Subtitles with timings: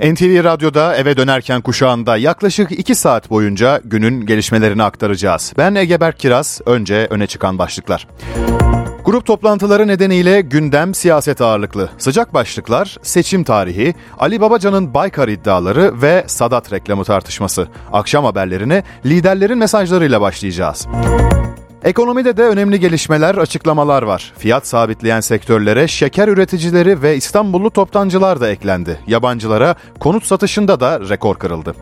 [0.00, 5.52] NTV Radyo'da eve dönerken kuşağında yaklaşık 2 saat boyunca günün gelişmelerini aktaracağız.
[5.58, 8.06] Ben Ege Berk Kiraz, önce öne çıkan başlıklar.
[9.04, 11.90] Grup toplantıları nedeniyle gündem siyaset ağırlıklı.
[11.98, 17.68] Sıcak başlıklar, seçim tarihi, Ali Babacan'ın Baykar iddiaları ve Sadat reklamı tartışması.
[17.92, 20.86] Akşam haberlerine liderlerin mesajlarıyla başlayacağız.
[21.84, 24.32] Ekonomide de önemli gelişmeler, açıklamalar var.
[24.38, 29.00] Fiyat sabitleyen sektörlere şeker üreticileri ve İstanbullu toptancılar da eklendi.
[29.06, 31.74] Yabancılara konut satışında da rekor kırıldı.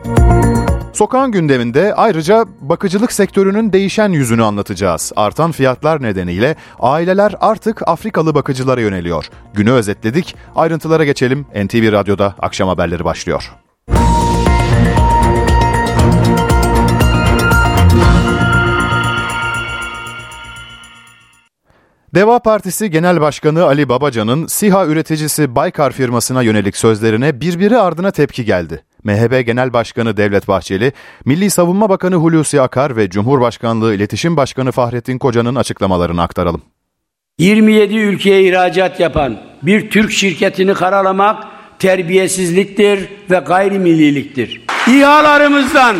[0.92, 5.12] Sokağın gündeminde ayrıca bakıcılık sektörünün değişen yüzünü anlatacağız.
[5.16, 9.24] Artan fiyatlar nedeniyle aileler artık Afrikalı bakıcılara yöneliyor.
[9.54, 10.36] Günü özetledik.
[10.56, 11.46] Ayrıntılara geçelim.
[11.64, 13.52] NTV Radyo'da akşam haberleri başlıyor.
[22.14, 28.44] Deva Partisi Genel Başkanı Ali Babacan'ın SİHA üreticisi Baykar firmasına yönelik sözlerine birbiri ardına tepki
[28.44, 28.84] geldi.
[29.04, 30.92] MHP Genel Başkanı Devlet Bahçeli,
[31.24, 36.62] Milli Savunma Bakanı Hulusi Akar ve Cumhurbaşkanlığı İletişim Başkanı Fahrettin Koca'nın açıklamalarını aktaralım.
[37.38, 41.44] 27 ülkeye ihracat yapan bir Türk şirketini karalamak
[41.78, 44.62] terbiyesizliktir ve gayrimilliliktir.
[44.88, 45.96] İHA'larımızdan,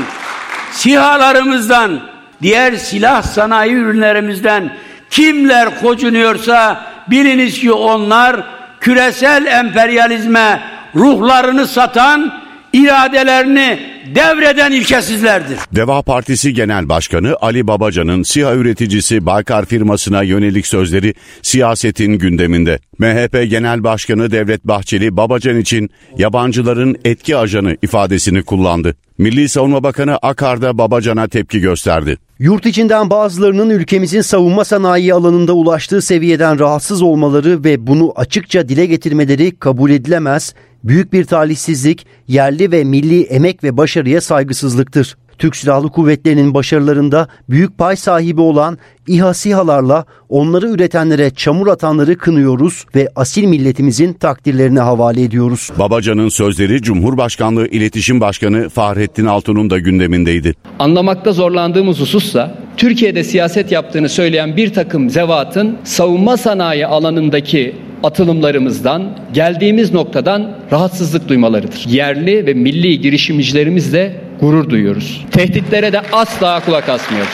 [0.72, 2.00] SİHA'larımızdan,
[2.42, 4.72] diğer silah sanayi ürünlerimizden
[5.12, 8.46] kimler kocunuyorsa biliniz ki onlar
[8.80, 10.60] küresel emperyalizme
[10.94, 13.80] ruhlarını satan iradelerini
[14.14, 15.58] devreden ilkesizlerdir.
[15.72, 22.78] Deva Partisi Genel Başkanı Ali Babacan'ın SİHA üreticisi Baykar firmasına yönelik sözleri siyasetin gündeminde.
[22.98, 28.96] MHP Genel Başkanı Devlet Bahçeli Babacan için yabancıların etki ajanı ifadesini kullandı.
[29.18, 32.18] Milli Savunma Bakanı Akar da Babacan'a tepki gösterdi.
[32.42, 38.86] Yurt içinden bazılarının ülkemizin savunma sanayi alanında ulaştığı seviyeden rahatsız olmaları ve bunu açıkça dile
[38.86, 40.54] getirmeleri kabul edilemez,
[40.84, 45.16] büyük bir talihsizlik, yerli ve milli emek ve başarıya saygısızlıktır.
[45.42, 52.84] Türk Silahlı Kuvvetleri'nin başarılarında büyük pay sahibi olan İHA SİHA'larla onları üretenlere çamur atanları kınıyoruz
[52.94, 55.70] ve asil milletimizin takdirlerine havale ediyoruz.
[55.78, 60.54] Babacan'ın sözleri Cumhurbaşkanlığı İletişim Başkanı Fahrettin Altun'un da gündemindeydi.
[60.78, 69.92] Anlamakta zorlandığımız husussa Türkiye'de siyaset yaptığını söyleyen bir takım zevatın savunma sanayi alanındaki atılımlarımızdan, geldiğimiz
[69.92, 71.84] noktadan rahatsızlık duymalarıdır.
[71.88, 75.26] Yerli ve milli girişimcilerimizle gurur duyuyoruz.
[75.30, 77.32] Tehditlere de asla kulak asmıyoruz.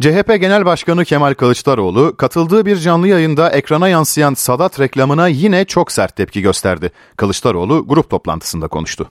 [0.00, 5.92] CHP Genel Başkanı Kemal Kılıçdaroğlu katıldığı bir canlı yayında ekrana yansıyan Sadat reklamına yine çok
[5.92, 6.90] sert tepki gösterdi.
[7.16, 9.10] Kılıçdaroğlu grup toplantısında konuştu.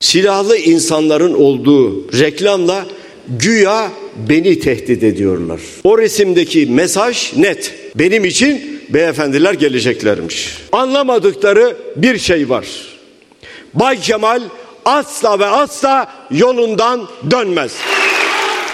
[0.00, 2.86] Silahlı insanların olduğu reklamla
[3.28, 3.90] güya
[4.28, 5.60] beni tehdit ediyorlar.
[5.84, 7.74] O resimdeki mesaj net.
[7.94, 10.58] Benim için beyefendiler geleceklermiş.
[10.72, 12.66] Anlamadıkları bir şey var.
[13.74, 14.42] Bay Kemal
[14.84, 17.72] asla ve asla yolundan dönmez.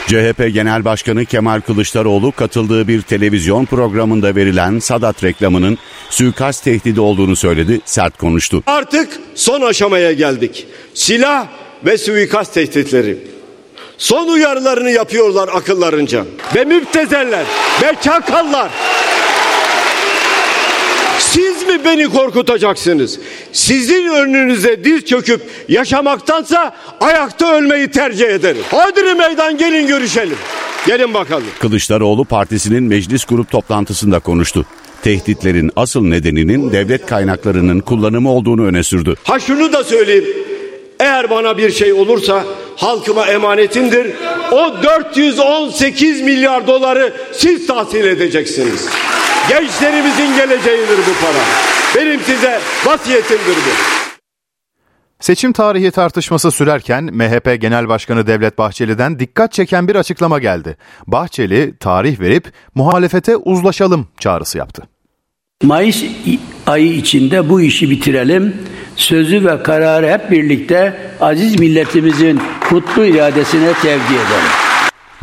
[0.07, 5.79] CHP Genel Başkanı Kemal Kılıçdaroğlu katıldığı bir televizyon programında verilen Sadat reklamının
[6.11, 8.63] suikast tehdidi olduğunu söyledi, sert konuştu.
[8.67, 10.67] Artık son aşamaya geldik.
[10.95, 11.47] Silah
[11.85, 13.19] ve suikast tehditleri.
[13.99, 16.25] Son uyarılarını yapıyorlar akıllarınca.
[16.55, 17.45] Ve müptezeller
[17.83, 18.71] ve çakallar.
[21.67, 23.19] Mi beni korkutacaksınız?
[23.53, 28.63] Sizin önünüze diz çöküp yaşamaktansa ayakta ölmeyi tercih ederim.
[28.71, 30.37] Hadi meydan gelin görüşelim.
[30.87, 31.47] Gelin bakalım.
[31.61, 34.67] Kılıçdaroğlu partisinin meclis grup toplantısında konuştu.
[35.03, 39.15] Tehditlerin asıl nedeninin devlet kaynaklarının kullanımı olduğunu öne sürdü.
[39.25, 40.25] Ha şunu da söyleyeyim.
[41.01, 42.45] Eğer bana bir şey olursa
[42.77, 44.07] halkıma emanetimdir.
[44.53, 48.87] O 418 milyar doları siz tahsil edeceksiniz.
[49.49, 51.45] Gençlerimizin geleceğidir bu para.
[51.97, 53.97] Benim size vasiyetimdir bu.
[55.21, 60.77] Seçim tarihi tartışması sürerken MHP Genel Başkanı Devlet Bahçeli'den dikkat çeken bir açıklama geldi.
[61.07, 64.83] Bahçeli tarih verip muhalefete uzlaşalım çağrısı yaptı.
[65.63, 66.05] Mayıs
[66.67, 68.57] ayı içinde bu işi bitirelim.
[68.97, 74.66] Sözü ve kararı hep birlikte aziz milletimizin kutlu iradesine tevdi edelim.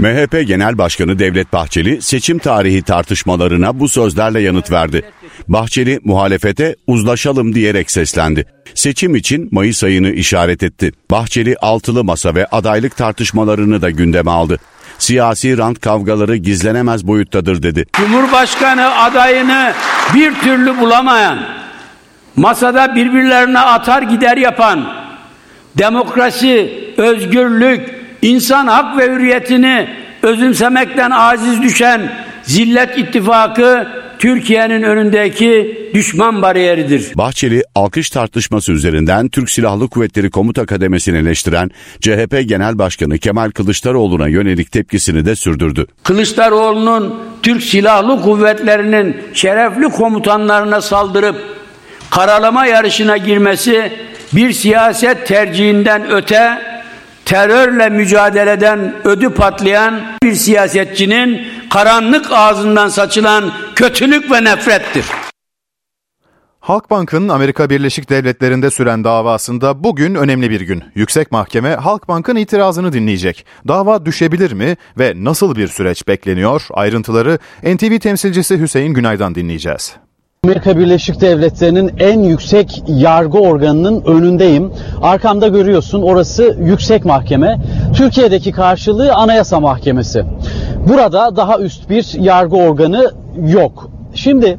[0.04, 5.02] MHP Genel Başkanı Devlet Bahçeli seçim tarihi tartışmalarına bu sözlerle yanıt verdi.
[5.48, 8.46] Bahçeli muhalefete uzlaşalım diyerek seslendi.
[8.76, 10.92] Seçim için Mayıs ayını işaret etti.
[11.12, 14.60] Bahçeli altılı masa ve adaylık tartışmalarını da gündeme aldı.
[14.98, 17.86] Siyasi rant kavgaları gizlenemez boyuttadır dedi.
[17.94, 19.74] Cumhurbaşkanı adayını
[20.16, 21.40] bir türlü bulamayan,
[22.36, 24.94] masada birbirlerine atar gider yapan,
[25.78, 27.93] demokrasi, özgürlük,
[28.24, 29.88] insan hak ve hürriyetini
[30.22, 32.12] özümsemekten aziz düşen
[32.44, 33.88] Zillet İttifakı
[34.20, 37.12] Türkiye'nin önündeki düşman bariyeridir.
[37.16, 41.72] Bahçeli alkış tartışması üzerinden Türk Silahlı Kuvvetleri Komuta Kademesi'ni eleştiren
[42.02, 45.88] CHP Genel Başkanı Kemal Kılıçdaroğlu'na yönelik tepkisini de sürdürdü.
[46.04, 51.36] Kılıçdaroğlu'nun Türk Silahlı Kuvvetleri'nin şerefli komutanlarına saldırıp
[52.10, 53.92] karalama yarışına girmesi
[54.34, 56.73] bir siyaset tercihinden öte
[57.26, 65.06] terörle mücadeleden ödü patlayan bir siyasetçinin karanlık ağzından saçılan kötülük ve nefrettir.
[66.60, 70.84] Halkbank'ın Amerika Birleşik Devletleri'nde süren davasında bugün önemli bir gün.
[70.96, 73.46] Yüksek Mahkeme Halkbank'ın itirazını dinleyecek.
[73.68, 76.66] Dava düşebilir mi ve nasıl bir süreç bekleniyor?
[76.72, 79.96] Ayrıntıları NTV temsilcisi Hüseyin Günay'dan dinleyeceğiz.
[80.48, 84.72] Amerika Birleşik Devletleri'nin en yüksek yargı organının önündeyim.
[85.02, 87.58] Arkamda görüyorsun orası yüksek mahkeme.
[87.96, 90.26] Türkiye'deki karşılığı Anayasa Mahkemesi.
[90.88, 93.12] Burada daha üst bir yargı organı
[93.48, 93.90] yok.
[94.16, 94.58] Şimdi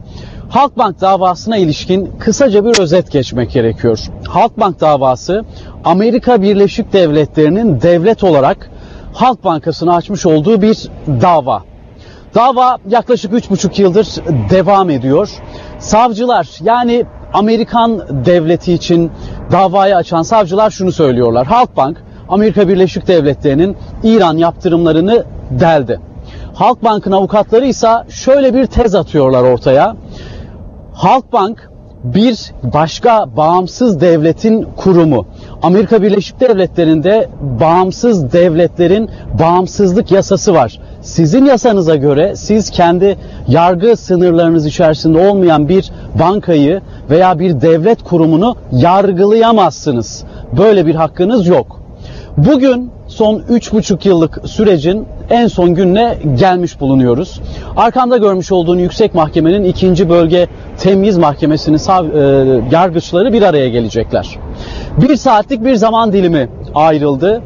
[0.48, 4.00] Halkbank davasına ilişkin kısaca bir özet geçmek gerekiyor.
[4.28, 5.44] Halkbank davası
[5.84, 8.70] Amerika Birleşik Devletleri'nin devlet olarak
[9.14, 11.62] Halk Bankası'nı açmış olduğu bir dava.
[12.34, 14.06] Dava yaklaşık 3,5 yıldır
[14.50, 15.31] devam ediyor.
[15.78, 19.10] Savcılar yani Amerikan devleti için
[19.52, 21.46] davayı açan savcılar şunu söylüyorlar.
[21.46, 26.00] Halkbank Amerika Birleşik Devletleri'nin İran yaptırımlarını deldi.
[26.54, 29.96] Halkbank'ın avukatları ise şöyle bir tez atıyorlar ortaya.
[30.94, 31.70] Halkbank
[32.05, 35.27] bir başka bağımsız devletin kurumu.
[35.62, 37.29] Amerika Birleşik Devletleri'nde
[37.61, 39.11] bağımsız devletlerin
[39.41, 40.81] bağımsızlık yasası var.
[41.03, 43.17] Sizin yasanıza göre siz kendi
[43.49, 46.81] yargı sınırlarınız içerisinde olmayan bir bankayı
[47.11, 50.25] veya bir devlet kurumunu yargılayamazsınız.
[50.59, 51.81] Böyle bir hakkınız yok.
[52.37, 57.41] Bugün son 3,5 yıllık sürecin en son gününe gelmiş bulunuyoruz.
[57.77, 60.49] Arkamda görmüş olduğun yüksek mahkemenin ikinci bölge
[60.79, 64.39] temyiz mahkemesinin sav, e, yargıçları bir araya gelecekler.
[65.01, 67.43] Bir saatlik bir zaman dilimi ayrıldı.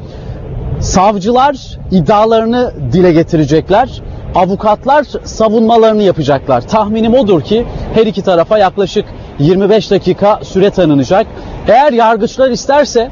[0.80, 4.02] Savcılar iddialarını dile getirecekler.
[4.34, 6.60] Avukatlar savunmalarını yapacaklar.
[6.60, 7.64] Tahminim odur ki
[7.94, 9.04] her iki tarafa yaklaşık
[9.38, 11.26] 25 dakika süre tanınacak.
[11.68, 13.10] Eğer yargıçlar isterse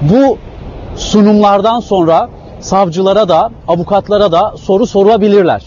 [0.00, 0.38] bu
[0.96, 2.28] sunumlardan sonra
[2.60, 5.62] savcılara da avukatlara da soru sorabilirler.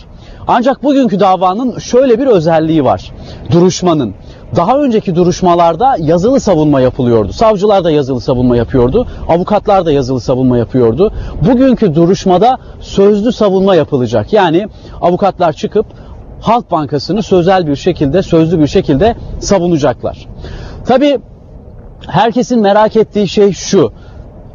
[0.48, 3.12] Ancak bugünkü davanın şöyle bir özelliği var.
[3.51, 4.13] Duruşmanın.
[4.56, 7.33] Daha önceki duruşmalarda yazılı savunma yapılıyordu.
[7.33, 9.07] Savcılar da yazılı savunma yapıyordu.
[9.30, 11.13] Avukatlar da yazılı savunma yapıyordu.
[11.48, 14.33] Bugünkü duruşmada sözlü savunma yapılacak.
[14.33, 14.68] Yani
[15.01, 15.86] avukatlar çıkıp
[16.42, 20.27] Halk Bankası'nı sözel bir şekilde, sözlü bir şekilde savunacaklar.
[20.86, 21.19] Tabi
[22.07, 23.92] herkesin merak ettiği şey şu.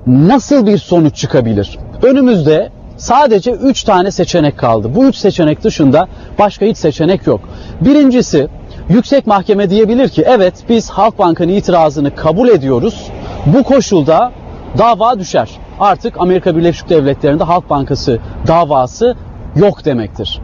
[0.06, 1.78] Nasıl bir sonuç çıkabilir?
[2.02, 4.94] Önümüzde sadece 3 tane seçenek kaldı.
[4.94, 6.08] Bu 3 seçenek dışında
[6.38, 7.40] başka hiç seçenek yok.
[7.80, 8.48] Birincisi
[8.88, 13.06] Yüksek Mahkeme diyebilir ki evet biz Halkbank'ın itirazını kabul ediyoruz.
[13.46, 14.32] Bu koşulda
[14.78, 15.50] dava düşer.
[15.80, 19.16] Artık Amerika Birleşik Devletleri'nde Halk Bankası davası
[19.56, 20.40] yok demektir.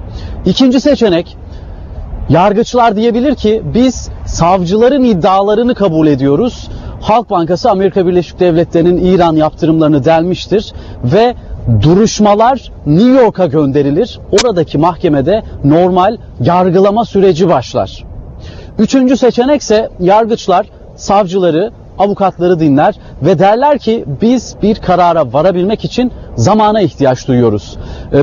[0.46, 1.36] İkinci seçenek
[2.28, 6.68] yargıçlar diyebilir ki biz savcıların iddialarını kabul ediyoruz.
[7.00, 10.72] Halk Bankası Amerika Birleşik Devletleri'nin İran yaptırımlarını delmiştir
[11.04, 11.34] ve
[11.82, 14.20] duruşmalar New York'a gönderilir.
[14.32, 18.04] Oradaki mahkemede normal yargılama süreci başlar.
[18.78, 20.66] Üçüncü seçenek ise yargıçlar
[20.96, 27.78] savcıları, avukatları dinler ve derler ki biz bir karara varabilmek için zamana ihtiyaç duyuyoruz.
[28.12, 28.22] Ee,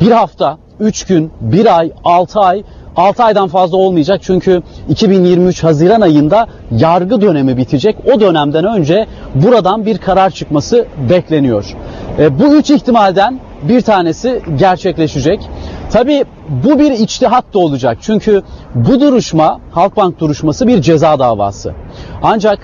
[0.00, 2.62] bir hafta, üç gün, bir ay, altı ay
[2.96, 7.96] 6 aydan fazla olmayacak çünkü 2023 Haziran ayında yargı dönemi bitecek.
[8.14, 11.76] O dönemden önce buradan bir karar çıkması bekleniyor.
[12.18, 15.40] E, bu üç ihtimalden bir tanesi gerçekleşecek.
[15.90, 16.24] Tabi
[16.64, 17.98] bu bir içtihat da olacak.
[18.00, 18.42] Çünkü
[18.74, 21.74] bu duruşma Halkbank duruşması bir ceza davası.
[22.22, 22.58] Ancak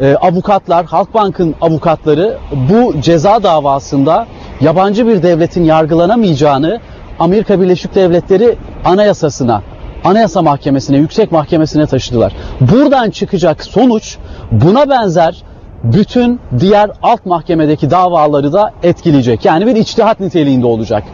[0.00, 2.38] e, avukatlar, Halkbank'ın avukatları
[2.70, 4.26] bu ceza davasında
[4.60, 6.80] yabancı bir devletin yargılanamayacağını
[7.18, 9.62] Amerika Birleşik Devletleri anayasasına,
[10.04, 12.32] anayasa mahkemesine, yüksek mahkemesine taşıdılar.
[12.60, 14.16] Buradan çıkacak sonuç
[14.52, 15.42] buna benzer
[15.84, 19.44] bütün diğer alt mahkemedeki davaları da etkileyecek.
[19.44, 21.04] Yani bir içtihat niteliğinde olacak.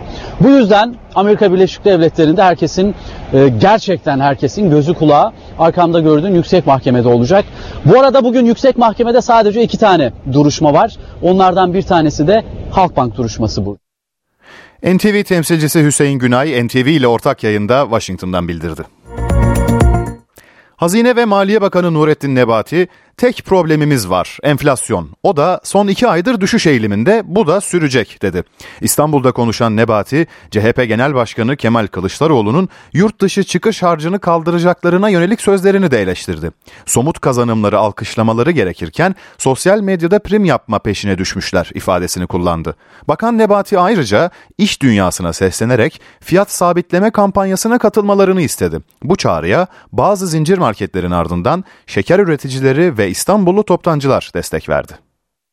[0.40, 2.94] Bu yüzden Amerika Birleşik Devletleri'nde herkesin
[3.32, 7.44] e, gerçekten herkesin gözü kulağı arkamda gördüğün yüksek mahkemede olacak.
[7.84, 10.96] Bu arada bugün yüksek mahkemede sadece iki tane duruşma var.
[11.22, 13.78] Onlardan bir tanesi de Halkbank duruşması bu.
[14.82, 18.82] NTV temsilcisi Hüseyin Günay, NTV ile ortak yayında Washington'dan bildirdi.
[20.76, 22.88] Hazine ve Maliye Bakanı Nurettin Nebati,
[23.18, 25.10] tek problemimiz var enflasyon.
[25.22, 28.44] O da son iki aydır düşüş eğiliminde bu da sürecek dedi.
[28.80, 35.90] İstanbul'da konuşan Nebati CHP Genel Başkanı Kemal Kılıçdaroğlu'nun yurt dışı çıkış harcını kaldıracaklarına yönelik sözlerini
[35.90, 36.50] de eleştirdi.
[36.86, 42.76] Somut kazanımları alkışlamaları gerekirken sosyal medyada prim yapma peşine düşmüşler ifadesini kullandı.
[43.08, 48.80] Bakan Nebati ayrıca iş dünyasına seslenerek fiyat sabitleme kampanyasına katılmalarını istedi.
[49.02, 54.92] Bu çağrıya bazı zincir marketlerin ardından şeker üreticileri ve İstanbullu toptancılar destek verdi.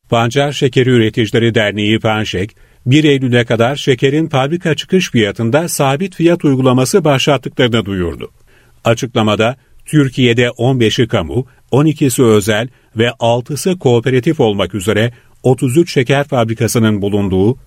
[0.10, 7.04] Pancar Şekeri Üreticileri Derneği Panşek, 1 Eylül'e kadar şekerin fabrika çıkış fiyatında sabit fiyat uygulaması
[7.04, 8.32] başlattıklarını duyurdu.
[8.84, 17.58] Açıklamada Türkiye'de 15'i kamu, 12'si özel ve 6'sı kooperatif olmak üzere 33 şeker fabrikasının bulunduğu,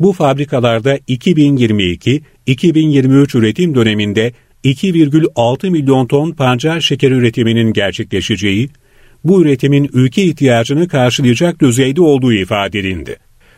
[0.00, 4.32] bu fabrikalarda 2022-2023 üretim döneminde
[4.64, 8.68] 2,6 milyon ton pancar şeker üretiminin gerçekleşeceği,
[9.24, 13.16] bu üretimin ülke ihtiyacını karşılayacak düzeyde olduğu ifade edildi.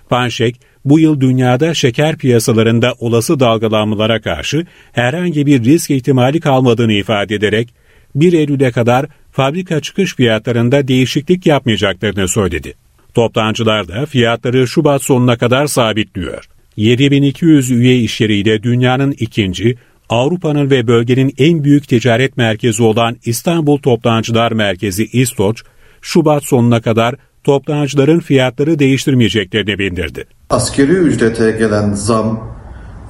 [0.09, 7.35] Panşek, bu yıl dünyada şeker piyasalarında olası dalgalanmalara karşı herhangi bir risk ihtimali kalmadığını ifade
[7.35, 7.75] ederek,
[8.15, 12.75] 1 Eylül'e kadar fabrika çıkış fiyatlarında değişiklik yapmayacaklarını söyledi.
[13.15, 16.45] Toptancılar da fiyatları Şubat sonuna kadar sabitliyor.
[16.77, 19.77] 7200 üye işyeriyle dünyanın ikinci,
[20.11, 25.63] Avrupa'nın ve bölgenin en büyük ticaret merkezi olan İstanbul Toptancılar Merkezi İstoç,
[26.01, 30.25] Şubat sonuna kadar toptancıların fiyatları değiştirmeyeceklerini bildirdi.
[30.51, 32.57] Askeri ücrete gelen zam,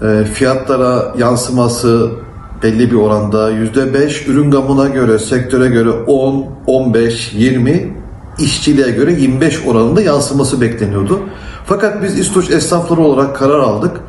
[0.03, 2.11] e, fiyatlara yansıması
[2.63, 7.97] belli bir oranda %5, ürün gamına göre, sektöre göre 10, 15, 20,
[8.39, 11.21] işçiliğe göre 25 oranında yansıması bekleniyordu.
[11.67, 14.01] Fakat biz İstoç esnafları olarak karar aldık.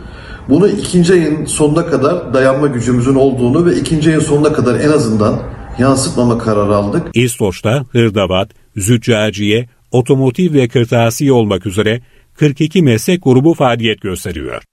[0.49, 5.39] Bunu ikinci ayın sonuna kadar dayanma gücümüzün olduğunu ve ikinci ayın sonuna kadar en azından
[5.79, 7.07] yansıtmama kararı aldık.
[7.13, 12.01] İstoç'ta hırdavat, züccaciye, otomotiv ve kırtasiye olmak üzere
[12.33, 14.63] 42 meslek grubu faaliyet gösteriyor.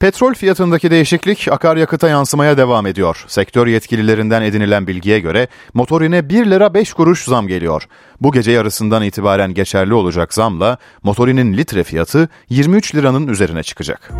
[0.00, 3.24] Petrol fiyatındaki değişiklik akaryakıta yansımaya devam ediyor.
[3.26, 7.82] Sektör yetkililerinden edinilen bilgiye göre motorine 1 lira 5 kuruş zam geliyor.
[8.20, 14.12] Bu gece yarısından itibaren geçerli olacak zamla motorinin litre fiyatı 23 liranın üzerine çıkacak.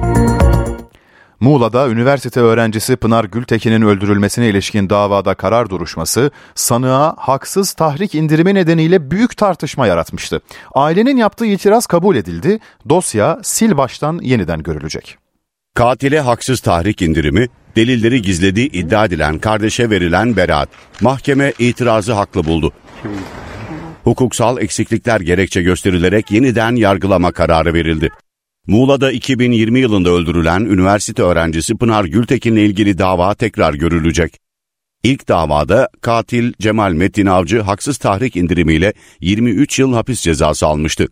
[1.40, 9.10] Muğla'da üniversite öğrencisi Pınar Gültekin'in öldürülmesine ilişkin davada karar duruşması sanığa haksız tahrik indirimi nedeniyle
[9.10, 10.40] büyük tartışma yaratmıştı.
[10.74, 15.18] Ailenin yaptığı itiraz kabul edildi, dosya sil baştan yeniden görülecek.
[15.74, 20.68] Katile haksız tahrik indirimi, delilleri gizlediği iddia edilen kardeşe verilen beraat.
[21.00, 22.72] Mahkeme itirazı haklı buldu.
[24.04, 28.10] Hukuksal eksiklikler gerekçe gösterilerek yeniden yargılama kararı verildi.
[28.66, 34.40] Muğla'da 2020 yılında öldürülen üniversite öğrencisi Pınar Gültekin'le ilgili dava tekrar görülecek.
[35.02, 41.08] İlk davada katil Cemal Metin Avcı haksız tahrik indirimiyle 23 yıl hapis cezası almıştı.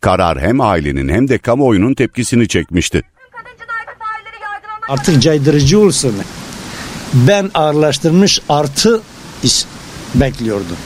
[0.00, 3.02] Karar hem ailenin hem de kamuoyunun tepkisini çekmişti.
[4.88, 6.14] Artık caydırıcı olsun.
[7.14, 9.02] Ben ağırlaştırmış artı
[9.42, 9.64] iş
[10.14, 10.76] bekliyordum.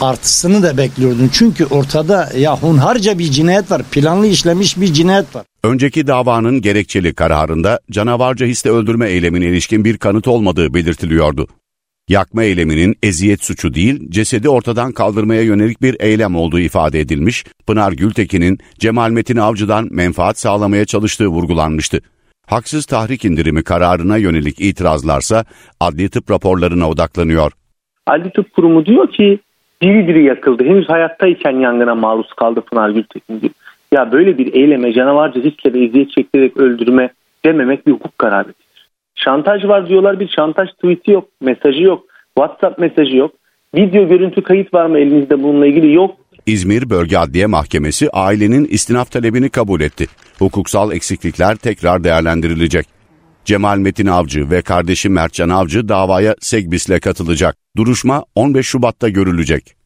[0.00, 1.30] Artısını da bekliyordum.
[1.32, 3.82] Çünkü ortada ya hunharca bir cinayet var.
[3.90, 5.44] Planlı işlemiş bir cinayet var.
[5.64, 11.46] Önceki davanın gerekçeli kararında canavarca hisle öldürme eylemine ilişkin bir kanıt olmadığı belirtiliyordu.
[12.08, 17.92] Yakma eyleminin eziyet suçu değil, cesedi ortadan kaldırmaya yönelik bir eylem olduğu ifade edilmiş, Pınar
[17.92, 22.00] Gültekin'in Cemal Metin Avcı'dan menfaat sağlamaya çalıştığı vurgulanmıştı.
[22.46, 25.44] Haksız tahrik indirimi kararına yönelik itirazlarsa
[25.80, 27.52] adli tıp raporlarına odaklanıyor.
[28.06, 29.40] Adli tıp kurumu diyor ki
[29.82, 30.64] diri diri yakıldı.
[30.64, 33.52] Henüz hayattayken yangına maruz kaldı Pınar Gültekin.
[33.92, 37.10] Ya böyle bir eyleme canavarca hisle ve eziyet çektirerek öldürme
[37.44, 38.54] dememek bir hukuk kararıdır.
[39.14, 42.04] Şantaj var diyorlar bir şantaj tweet'i yok, mesajı yok,
[42.38, 43.32] WhatsApp mesajı yok.
[43.74, 46.16] Video görüntü kayıt var mı elinizde bununla ilgili yok.
[46.46, 50.06] İzmir Bölge Adliye Mahkemesi ailenin istinaf talebini kabul etti.
[50.38, 52.86] Hukuksal eksiklikler tekrar değerlendirilecek.
[53.44, 57.65] Cemal Metin Avcı ve kardeşi Mertcan Avcı davaya Segbis'le katılacak.
[57.76, 59.76] Duruşma 15 Şubat'ta görülecek.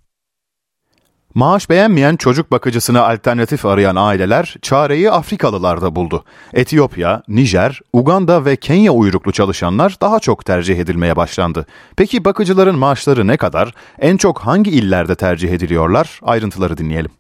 [1.35, 6.25] Maaş beğenmeyen çocuk bakıcısına alternatif arayan aileler çareyi Afrikalılarda buldu.
[6.53, 11.67] Etiyopya, Nijer, Uganda ve Kenya uyruklu çalışanlar daha çok tercih edilmeye başlandı.
[11.97, 13.75] Peki bakıcıların maaşları ne kadar?
[13.99, 16.21] En çok hangi illerde tercih ediliyorlar?
[16.23, 17.11] Ayrıntıları dinleyelim.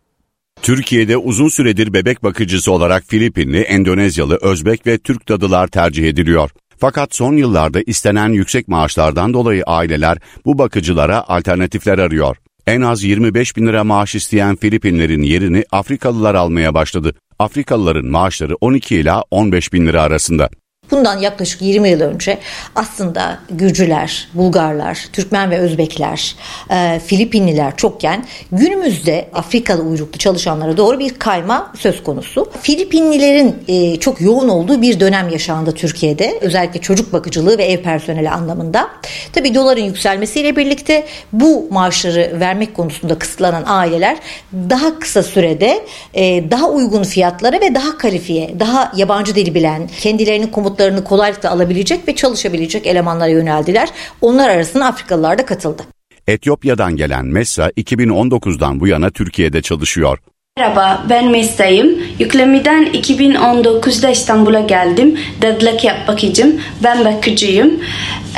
[0.62, 6.50] Türkiye'de uzun süredir bebek bakıcısı olarak Filipinli, Endonezyalı, Özbek ve Türk dadılar tercih ediliyor.
[6.80, 12.36] Fakat son yıllarda istenen yüksek maaşlardan dolayı aileler bu bakıcılara alternatifler arıyor.
[12.66, 17.14] En az 25 bin lira maaş isteyen Filipinlerin yerini Afrikalılar almaya başladı.
[17.38, 20.48] Afrikalıların maaşları 12 ila 15 bin lira arasında.
[20.90, 22.38] Bundan yaklaşık 20 yıl önce
[22.74, 26.36] aslında Gürcüler, Bulgarlar, Türkmen ve Özbekler,
[26.70, 32.50] e, Filipinliler çokken günümüzde Afrikalı uyruklu çalışanlara doğru bir kayma söz konusu.
[32.62, 36.38] Filipinlilerin e, çok yoğun olduğu bir dönem yaşandı Türkiye'de.
[36.40, 38.88] Özellikle çocuk bakıcılığı ve ev personeli anlamında.
[39.32, 44.16] Tabii doların yükselmesiyle birlikte bu maaşları vermek konusunda kısıtlanan aileler
[44.52, 50.46] daha kısa sürede e, daha uygun fiyatlara ve daha kalifiye, daha yabancı dili bilen, kendilerinin
[50.80, 53.88] komutlarını kolaylıkla alabilecek ve çalışabilecek elemanlara yöneldiler.
[54.20, 55.82] Onlar arasında Afrikalılar da katıldı.
[56.26, 60.18] Etiyopya'dan gelen Messa 2019'dan bu yana Türkiye'de çalışıyor.
[60.58, 61.98] Merhaba ben Mesa'yım.
[62.18, 65.18] Yüklemiden 2019'da İstanbul'a geldim.
[65.42, 66.60] Dedlek yapmak için.
[66.84, 67.80] Ben bakıcıyım.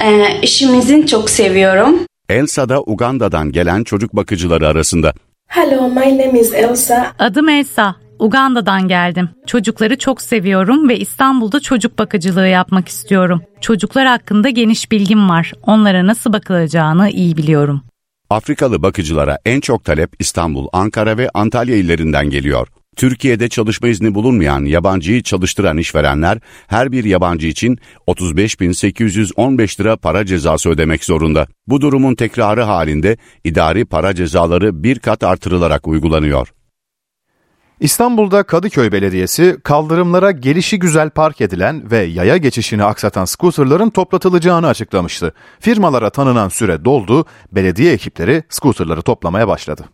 [0.05, 1.99] Ee, işimizin çok seviyorum.
[2.29, 5.13] Elsa da Uganda'dan gelen çocuk bakıcıları arasında.
[5.47, 7.13] Hello, my name is Elsa.
[7.19, 7.97] Adım Elsa.
[8.23, 9.29] Uganda'dan geldim.
[9.47, 13.43] Çocukları çok seviyorum ve İstanbul'da çocuk bakıcılığı yapmak istiyorum.
[13.61, 15.53] Çocuklar hakkında geniş bilgim var.
[15.63, 17.83] Onlara nasıl bakılacağını iyi biliyorum.
[18.31, 22.69] Afrikalı bakıcılara en çok talep İstanbul, Ankara ve Antalya illerinden geliyor.
[22.97, 30.71] Türkiye'de çalışma izni bulunmayan yabancıyı çalıştıran işverenler her bir yabancı için 35.815 lira para cezası
[30.71, 31.47] ödemek zorunda.
[31.67, 36.53] Bu durumun tekrarı halinde idari para cezaları bir kat artırılarak uygulanıyor.
[37.83, 45.33] İstanbul'da Kadıköy Belediyesi kaldırımlara gelişi güzel park edilen ve yaya geçişini aksatan skuterların toplatılacağını açıklamıştı.
[45.61, 49.85] Firmalara tanınan süre doldu, belediye ekipleri skuterları toplamaya başladı.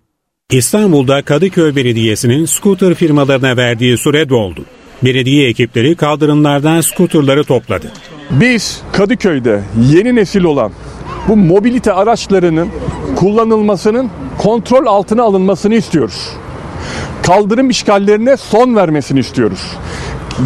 [0.51, 4.65] İstanbul'da Kadıköy Belediyesi'nin scooter firmalarına verdiği süre doldu.
[5.05, 7.93] Belediye ekipleri kaldırımlardan skuterları topladı.
[8.31, 10.73] Biz Kadıköy'de yeni nesil olan
[11.29, 12.69] bu mobilite araçlarının
[13.17, 16.31] kullanılmasının kontrol altına alınmasını istiyoruz.
[17.23, 19.61] Kaldırım işgallerine son vermesini istiyoruz.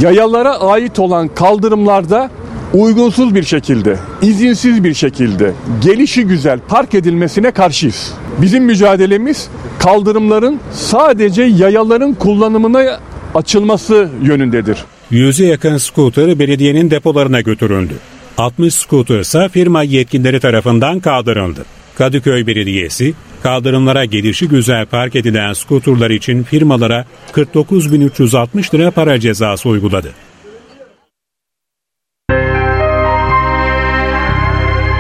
[0.01, 2.31] Yayalara ait olan kaldırımlarda
[2.75, 8.13] uygunsuz bir şekilde, izinsiz bir şekilde, gelişi güzel park edilmesine karşıyız.
[8.41, 9.49] Bizim mücadelemiz
[9.79, 13.01] kaldırımların sadece yayaların kullanımına
[13.35, 14.85] açılması yönündedir.
[15.11, 17.95] Yüze yakın scooter belediyenin depolarına götürüldü.
[18.39, 21.65] 60 scooter ise firma yetkilileri tarafından kaldırıldı.
[21.95, 30.13] Kadıköy Belediyesi kaldırımlara gelişi güzel park edilen skuturlar için firmalara 49.360 lira para cezası uyguladı.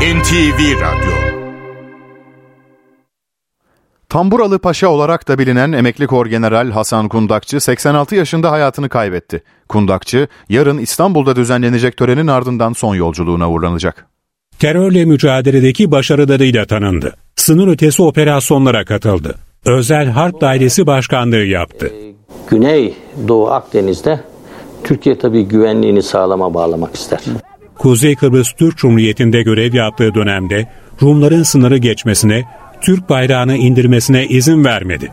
[0.02, 1.32] NTV Radyo
[4.08, 9.42] Tamburalı Paşa olarak da bilinen emekli Korgeneral Hasan Kundakçı 86 yaşında hayatını kaybetti.
[9.68, 14.11] Kundakçı yarın İstanbul'da düzenlenecek törenin ardından son yolculuğuna uğurlanacak.
[14.62, 17.12] Terörle mücadeledeki başarılarıyla tanındı.
[17.36, 19.34] Sınır ötesi operasyonlara katıldı.
[19.66, 21.92] Özel Harp Dairesi Başkanlığı yaptı.
[22.50, 22.94] Güney
[23.28, 24.20] Doğu Akdeniz'de
[24.84, 27.20] Türkiye tabii güvenliğini sağlama bağlamak ister.
[27.78, 30.68] Kuzey Kıbrıs Türk Cumhuriyeti'nde görev yaptığı dönemde
[31.02, 32.44] Rumların sınırı geçmesine,
[32.80, 35.12] Türk bayrağını indirmesine izin vermedi.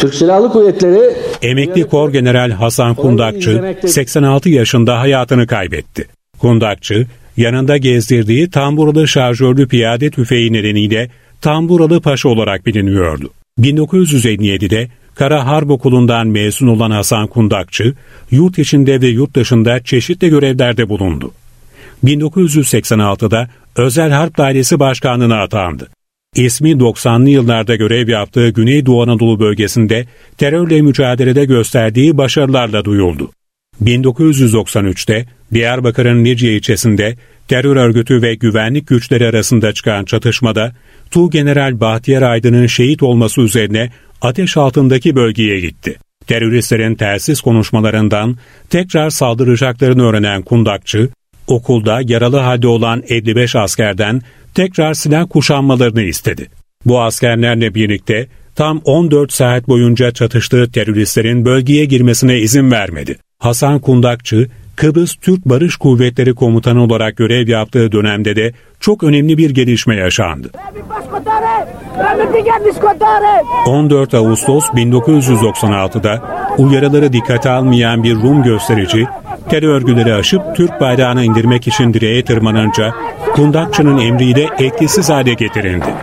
[0.00, 6.06] Türk Silahlı Kuvvetleri Emekli Kor General Hasan Kundakçı 86 yaşında hayatını kaybetti.
[6.38, 13.30] Kundakçı yanında gezdirdiği tamburalı şarjörlü piyade tüfeği nedeniyle Tamburalı Paşa olarak biliniyordu.
[13.58, 17.94] 1957'de Kara Harp Okulu'ndan mezun olan Hasan Kundakçı,
[18.30, 21.32] yurt içinde ve yurt dışında çeşitli görevlerde bulundu.
[22.04, 25.88] 1986'da Özel Harp Dairesi Başkanlığı'na atandı.
[26.36, 30.06] İsmi 90'lı yıllarda görev yaptığı Güneydoğu Anadolu bölgesinde
[30.38, 33.30] terörle mücadelede gösterdiği başarılarla duyuldu.
[33.84, 37.16] 1993'te Diyarbakır'ın Nice ilçesinde
[37.48, 40.72] terör örgütü ve güvenlik güçleri arasında çıkan çatışmada
[41.30, 43.90] General Bahtiyar Aydın'ın şehit olması üzerine
[44.22, 45.96] ateş altındaki bölgeye gitti.
[46.26, 48.36] Teröristlerin telsiz konuşmalarından
[48.70, 51.08] tekrar saldıracaklarını öğrenen kundakçı,
[51.46, 54.22] okulda yaralı halde olan 55 askerden
[54.54, 56.46] tekrar silah kuşanmalarını istedi.
[56.86, 63.16] Bu askerlerle birlikte tam 14 saat boyunca çatıştığı teröristlerin bölgeye girmesine izin vermedi.
[63.40, 69.50] Hasan Kundakçı, Kıbrıs Türk Barış Kuvvetleri Komutanı olarak görev yaptığı dönemde de çok önemli bir
[69.50, 70.50] gelişme yaşandı.
[73.66, 76.22] 14 Ağustos 1996'da
[76.58, 79.06] uyarıları dikkate almayan bir Rum gösterici
[79.48, 82.94] terör örgüleri aşıp Türk bayrağını indirmek için direğe tırmanınca
[83.32, 85.94] kundakçının emriyle etkisiz hale getirildi.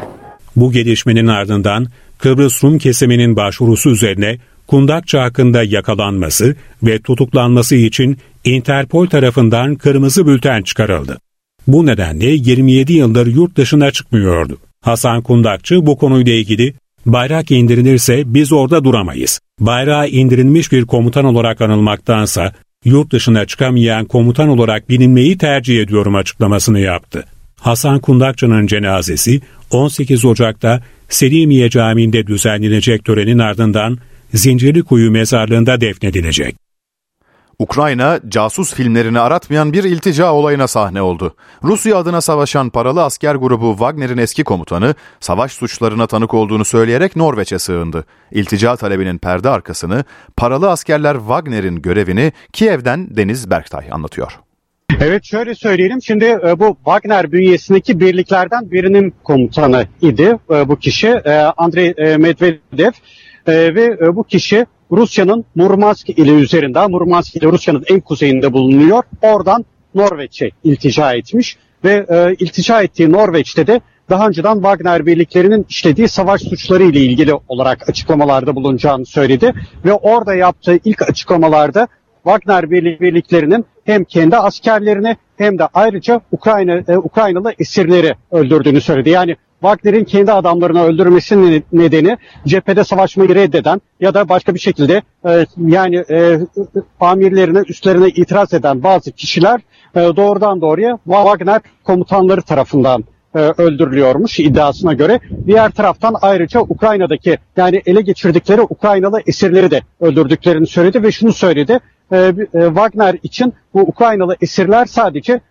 [0.56, 9.08] Bu gelişmenin ardından Kıbrıs Rum kesiminin başvurusu üzerine Kundakçı hakkında yakalanması ve tutuklanması için Interpol
[9.08, 11.18] tarafından kırmızı bülten çıkarıldı.
[11.68, 14.58] Bu nedenle 27 yıldır yurt dışına çıkmıyordu.
[14.82, 16.74] Hasan Kundakçı bu konuyla ilgili
[17.06, 19.40] bayrak indirilirse biz orada duramayız.
[19.60, 22.54] Bayrağı indirilmiş bir komutan olarak anılmaktansa
[22.86, 27.24] Yurt dışına çıkamayan komutan olarak bilinmeyi tercih ediyorum açıklamasını yaptı.
[27.60, 33.98] Hasan Kundakçı'nın cenazesi 18 Ocak'ta Selimiye Camii'nde düzenlenecek törenin ardından
[34.34, 36.56] Zincirlikuyu mezarlığında defnedilecek.
[37.60, 41.36] Ukrayna casus filmlerini aratmayan bir iltica olayına sahne oldu.
[41.64, 47.60] Rusya adına savaşan paralı asker grubu Wagner'in eski komutanı savaş suçlarına tanık olduğunu söyleyerek Norveç'e
[47.60, 48.06] sığındı.
[48.32, 50.04] İltica talebinin perde arkasını
[50.38, 54.40] paralı askerler Wagner'in görevini Kiev'den Deniz Berktay anlatıyor.
[55.02, 61.08] Evet şöyle söyleyelim şimdi e, bu Wagner bünyesindeki birliklerden birinin komutanı idi e, bu kişi
[61.08, 62.92] e, Andrei Medvedev
[63.48, 69.04] ve bu kişi Rusya'nın Murmansk ili üzerinde, Murmansk ili Rusya'nın en kuzeyinde bulunuyor.
[69.22, 76.08] Oradan Norveç'e iltica etmiş ve e, iltica ettiği Norveç'te de daha önceden Wagner birliklerinin işlediği
[76.08, 79.54] savaş suçları ile ilgili olarak açıklamalarda bulunacağını söyledi
[79.86, 81.88] ve orada yaptığı ilk açıklamalarda
[82.24, 89.10] Wagner birliklerinin hem kendi askerlerini hem de ayrıca Ukrayna e, Ukraynalı esirleri öldürdüğünü söyledi.
[89.10, 92.18] Yani Wagner'in kendi adamlarını öldürmesinin nedeni
[92.48, 96.40] cephede savaşmayı reddeden ya da başka bir şekilde e, yani e,
[97.00, 99.62] amirlerine, üstlerine itiraz eden bazı kişiler
[99.96, 103.04] e, doğrudan doğruya Wagner komutanları tarafından
[103.36, 105.20] e, öldürülüyormuş iddiasına göre.
[105.46, 111.80] Diğer taraftan ayrıca Ukrayna'daki yani ele geçirdikleri Ukraynalı esirleri de öldürdüklerini söyledi ve şunu söyledi.
[112.12, 115.42] E, e, Wagner için bu Ukraynalı esirler sadece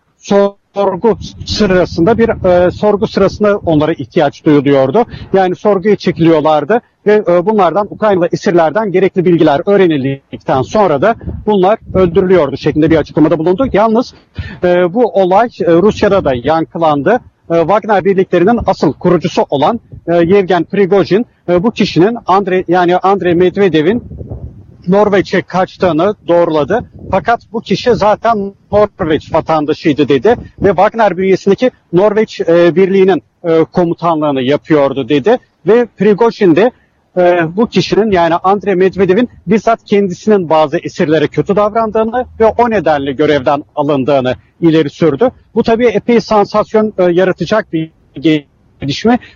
[0.73, 5.05] sorgu sırasında bir e, sorgu sırasında onlara ihtiyaç duyuluyordu.
[5.33, 12.57] Yani sorguya çekiliyorlardı ve e, bunlardan Ukraynalı esirlerden gerekli bilgiler öğrenildikten sonra da bunlar öldürülüyordu
[12.57, 13.67] şeklinde bir açıklamada bulundu.
[13.73, 14.13] Yalnız
[14.63, 17.19] e, bu olay e, Rusya'da da yankılandı.
[17.51, 23.33] E, Wagner birliklerinin asıl kurucusu olan e, Yevgen Prigojin e, bu kişinin Andre yani Andre
[23.33, 24.03] Medvedev'in
[24.87, 26.81] Norveç'e kaçtığını doğruladı.
[27.11, 34.41] Fakat bu kişi zaten Norveç vatandaşıydı dedi ve Wagner bünyesindeki Norveç e, Birliği'nin e, komutanlığını
[34.41, 36.71] yapıyordu dedi ve Prigozhin de
[37.17, 43.11] e, bu kişinin yani Andre Medvedev'in bizzat kendisinin bazı esirlere kötü davrandığını ve o nedenle
[43.11, 45.31] görevden alındığını ileri sürdü.
[45.55, 48.56] Bu tabii epey sansasyon e, yaratacak bir gelişme.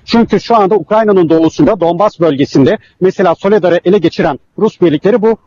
[0.06, 5.38] Çünkü şu anda Ukrayna'nın doğusunda Donbas bölgesinde mesela Soledar'ı ele geçiren Rus birlikleri bu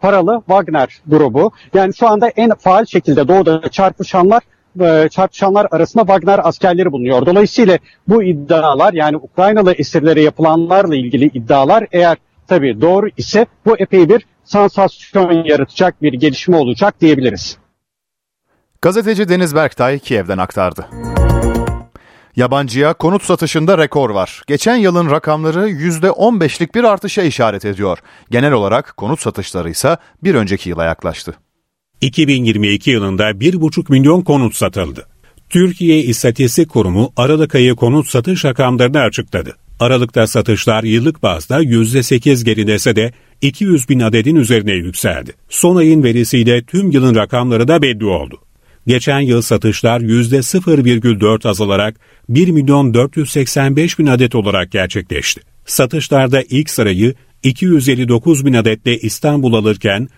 [0.00, 1.52] paralı Wagner grubu.
[1.74, 4.42] Yani şu anda en faal şekilde doğuda çarpışanlar
[4.80, 7.26] e, çarpışanlar arasında Wagner askerleri bulunuyor.
[7.26, 14.08] Dolayısıyla bu iddialar yani Ukraynalı esirlere yapılanlarla ilgili iddialar eğer tabii doğru ise bu epey
[14.08, 17.58] bir sansasyon yaratacak bir gelişme olacak diyebiliriz.
[18.82, 20.86] Gazeteci Deniz Berktay Kiev'den aktardı.
[22.36, 24.42] Yabancıya konut satışında rekor var.
[24.46, 27.98] Geçen yılın rakamları %15'lik bir artışa işaret ediyor.
[28.30, 31.34] Genel olarak konut satışları ise bir önceki yıla yaklaştı.
[32.00, 35.06] 2022 yılında 1,5 milyon konut satıldı.
[35.50, 39.56] Türkiye İstatistik Kurumu Aralık ayı konut satış rakamlarını açıkladı.
[39.80, 45.32] Aralıkta satışlar yıllık bazda %8 gerilese de 200 bin adedin üzerine yükseldi.
[45.48, 48.40] Son ayın verisiyle tüm yılın rakamları da belli oldu.
[48.86, 55.40] Geçen yıl satışlar %0,4 azalarak 1 milyon 485 bin adet olarak gerçekleşti.
[55.66, 60.08] Satışlarda ilk sırayı 259 bin adetle İstanbul alırken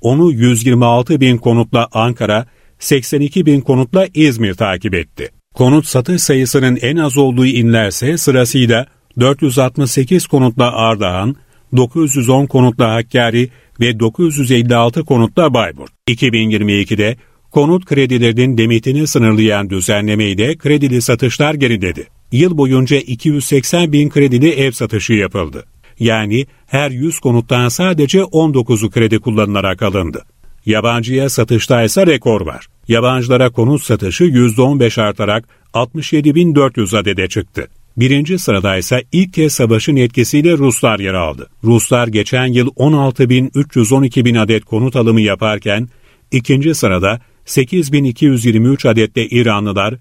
[0.00, 2.46] onu 126 bin konutla Ankara,
[2.78, 5.30] 82 bin konutla İzmir takip etti.
[5.54, 8.86] Konut satış sayısının en az olduğu inlerse sırasıyla
[9.20, 11.36] 468 konutla Ardahan,
[11.76, 15.90] 910 konutla Hakkari ve 956 konutla Bayburt.
[16.08, 17.16] 2022'de
[17.54, 22.06] konut kredilerinin demitini sınırlayan düzenlemeyle kredili satışlar geriledi.
[22.32, 25.64] Yıl boyunca 280 bin kredili ev satışı yapıldı.
[25.98, 30.24] Yani her 100 konuttan sadece 19'u kredi kullanılarak alındı.
[30.66, 32.66] Yabancıya satışta ise rekor var.
[32.88, 37.68] Yabancılara konut satışı %15 artarak 67.400 adede çıktı.
[37.96, 41.48] Birinci sırada ise ilk kez savaşın etkisiyle Ruslar yer aldı.
[41.64, 45.88] Ruslar geçen yıl 16.312 bin adet konut alımı yaparken,
[46.32, 49.94] ikinci sırada 8223 adette İranlılar,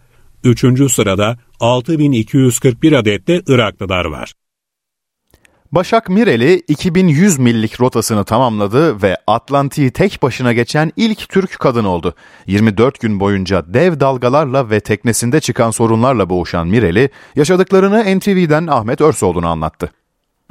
[0.44, 0.92] 3.
[0.92, 4.34] sırada 6241 adette Iraklılar var.
[5.72, 12.16] Başak Mireli 2100 millik rotasını tamamladı ve Atlantik'i tek başına geçen ilk Türk kadın oldu.
[12.48, 19.50] 24 gün boyunca dev dalgalarla ve teknesinde çıkan sorunlarla boğuşan Mireli, yaşadıklarını NTV'den Ahmet Örsoğlu'na
[19.50, 19.92] anlattı.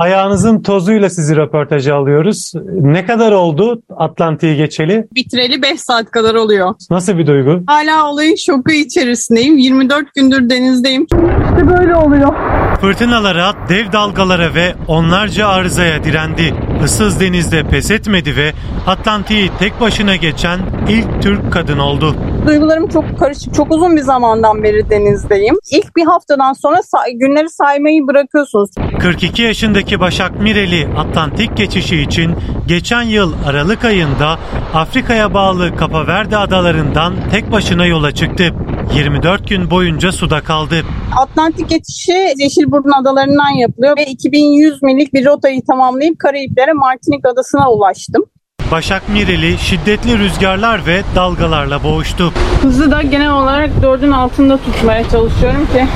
[0.03, 2.53] Ayağınızın tozuyla sizi röportaja alıyoruz.
[2.81, 5.07] Ne kadar oldu Atlantik'i geçeli?
[5.15, 6.75] Bitireli 5 saat kadar oluyor.
[6.91, 7.63] Nasıl bir duygu?
[7.67, 9.59] Hala olayın şoku içerisindeyim.
[9.59, 11.03] 24 gündür denizdeyim.
[11.03, 12.35] İşte böyle oluyor.
[12.81, 16.55] Fırtınalara, dev dalgalara ve onlarca arızaya direndi.
[16.85, 18.53] Issız denizde pes etmedi ve
[18.87, 22.17] Atlantik'i tek başına geçen ilk Türk kadın oldu.
[22.47, 23.55] Duygularım çok karışık.
[23.55, 25.57] Çok uzun bir zamandan beri denizdeyim.
[25.71, 28.71] İlk bir haftadan sonra say- günleri saymayı bırakıyorsunuz.
[29.01, 32.35] 42 yaşındaki Başak Mireli Atlantik geçişi için
[32.69, 34.39] geçen yıl Aralık ayında
[34.75, 38.55] Afrika'ya bağlı Kapaverde adalarından tek başına yola çıktı.
[38.97, 40.75] 24 gün boyunca suda kaldı.
[41.17, 48.25] Atlantik geçişi Yeşilburnu adalarından yapılıyor ve 2100 millik bir rotayı tamamlayıp Karayiplere Martinik adasına ulaştım.
[48.73, 52.33] Başak Mireli şiddetli rüzgarlar ve dalgalarla boğuştu.
[52.63, 55.87] Hızı da genel olarak dördün altında tutmaya çalışıyorum ki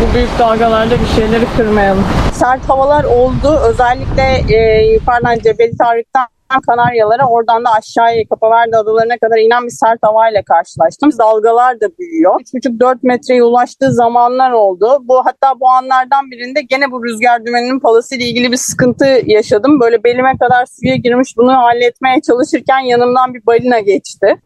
[0.00, 2.04] bu büyük dalgalarda bir şeyleri kırmayalım.
[2.32, 3.60] Sert havalar oldu.
[3.68, 6.26] Özellikle e, yukarıdan Cebeli Tarık'tan
[6.66, 11.10] Kanaryalara oradan da aşağıya Kapaverde adalarına kadar inen bir sert havayla karşılaştım.
[11.18, 12.40] Dalgalar da büyüyor.
[12.40, 14.98] 3,5-4 metreye ulaştığı zamanlar oldu.
[15.02, 19.80] Bu hatta bu anlardan birinde gene bu rüzgar dümeninin palası ile ilgili bir sıkıntı yaşadım.
[19.80, 24.40] Böyle belime kadar suya girmiş bunu halletmeye çalışırken yanımdan bir balina geçti.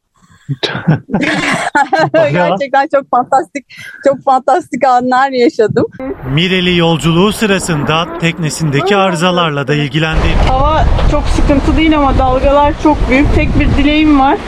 [2.13, 3.67] Gerçekten çok fantastik,
[4.05, 5.87] çok fantastik anlar yaşadım.
[6.35, 10.29] Mireli yolculuğu sırasında teknesindeki arızalarla da ilgilendi.
[10.49, 13.35] Hava çok sıkıntı değil ama dalgalar çok büyük.
[13.35, 14.39] Tek bir dileğim var.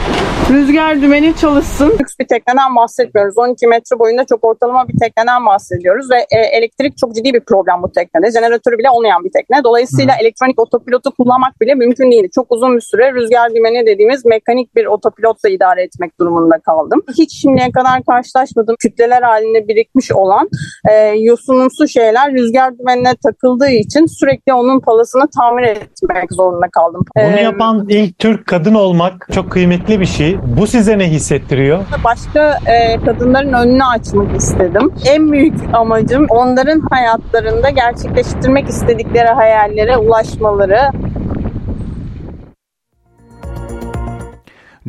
[0.50, 1.96] Rüzgar dümeni çalışsın.
[2.00, 3.38] Lüks bir tekneden bahsetmiyoruz.
[3.38, 7.82] 12 metre boyunda çok ortalama bir tekneden bahsediyoruz ve e, elektrik çok ciddi bir problem
[7.82, 8.30] bu teknede.
[8.30, 9.64] Jeneratörü bile olmayan bir tekne.
[9.64, 12.28] Dolayısıyla elektronik otopilotu kullanmak bile mümkün değil.
[12.34, 17.02] Çok uzun bir süre rüzgar dümeni dediğimiz mekanik bir otopilotla idare etmek durumunda kaldım.
[17.18, 20.48] Hiç şimdiye kadar karşılaşmadığım kütleler halinde birikmiş olan
[20.90, 27.04] e, yosunumsu şeyler rüzgar dümenine takıldığı için sürekli onun palasını tamir etmek zorunda kaldım.
[27.16, 30.38] Ee, Ee, Bunu yapan ilk Türk kadın olmak çok kıymetli bir şey.
[30.58, 31.78] Bu size ne hissettiriyor?
[32.04, 34.92] başka e, kadınların önünü açmak istedim.
[35.06, 40.80] En büyük amacım onların hayatlarında gerçekleştirmek istedikleri hayallere ulaşmaları.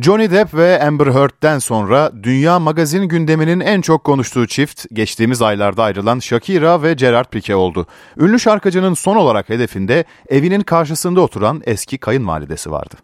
[0.00, 5.82] Johnny Depp ve Amber Heard'den sonra dünya magazin gündeminin en çok konuştuğu çift geçtiğimiz aylarda
[5.82, 7.86] ayrılan Shakira ve Gerard Piqué oldu.
[8.20, 12.94] Ünlü şarkıcının son olarak hedefinde evinin karşısında oturan eski kayınvalidesi vardı.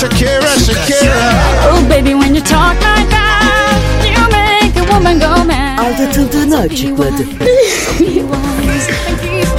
[0.00, 1.32] Shakira, Shakira.
[1.72, 3.42] Oh baby when you talk like that
[4.04, 7.24] You make a woman go mad Aldatıldığını açıkladı.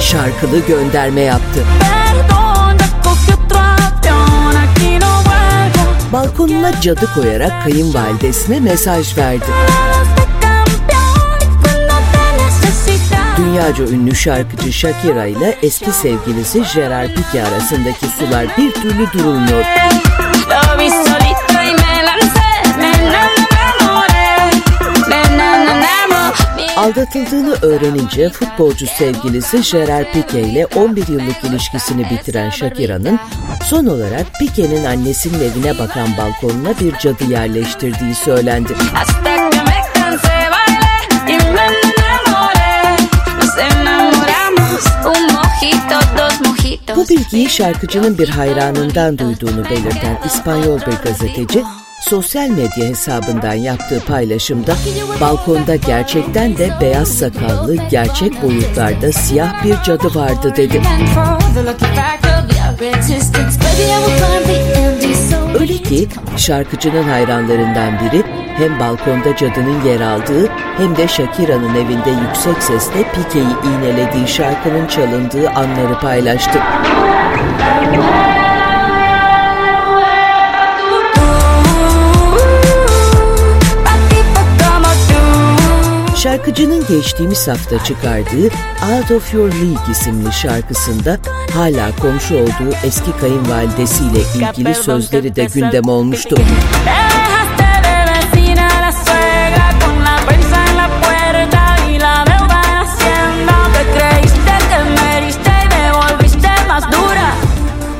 [0.00, 1.64] Şarkılı gönderme yaptı.
[1.80, 2.07] Perdón,
[6.12, 9.44] Balkonuna cadı koyarak kayınvalidesine mesaj verdi.
[13.36, 19.64] Dünyaca ünlü şarkıcı Shakira ile eski sevgilisi Gerard Piqué arasındaki sular bir türlü durulmuyor.
[26.78, 33.18] Aldatıldığını öğrenince futbolcu sevgilisi Gerard Piqué ile 11 yıllık ilişkisini bitiren Shakira'nın
[33.64, 38.72] son olarak Piqué'nin annesinin evine bakan balkonuna bir cadı yerleştirdiği söylendi.
[46.96, 51.62] Bu bilgiyi şarkıcının bir hayranından duyduğunu belirten İspanyol bir gazeteci
[52.00, 54.74] sosyal medya hesabından yaptığı paylaşımda
[55.20, 60.82] balkonda gerçekten de beyaz sakallı gerçek boyutlarda siyah bir cadı vardı dedi.
[65.60, 68.22] Öyle ki şarkıcının hayranlarından biri
[68.56, 75.50] hem balkonda cadının yer aldığı hem de Shakira'nın evinde yüksek sesle Pique'yi iğnelediği şarkının çalındığı
[75.50, 76.58] anları paylaştı.
[86.48, 88.46] Şarkıcının geçtiğimiz hafta çıkardığı
[88.92, 91.18] Out of Your League isimli şarkısında
[91.54, 96.36] hala komşu olduğu eski kayınvalidesiyle ilgili sözleri de gündem olmuştu.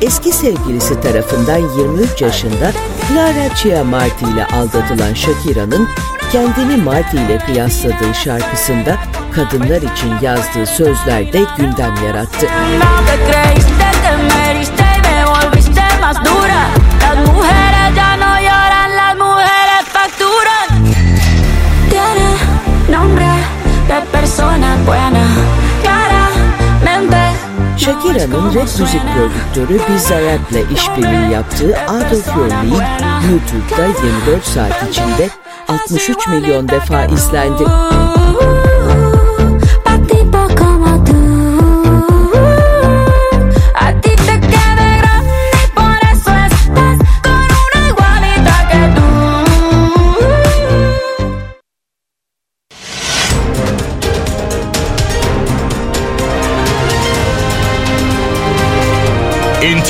[0.01, 2.71] Eski sevgilisi tarafından 23 yaşında
[3.09, 5.87] Clara Chia Marti ile aldatılan Shakira'nın
[6.31, 8.97] kendini Marti ile kıyasladığı şarkısında
[9.35, 12.47] kadınlar için yazdığı sözler de gündem yarattı.
[27.99, 32.87] Shakira'nın rap müzik prodüktörü Bizarre Rap'le işbirliği yaptığı Out of Your League
[33.31, 35.29] YouTube'da 24 saat içinde
[35.67, 37.63] 63 milyon defa izlendi.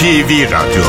[0.09, 0.83] NTV Radyo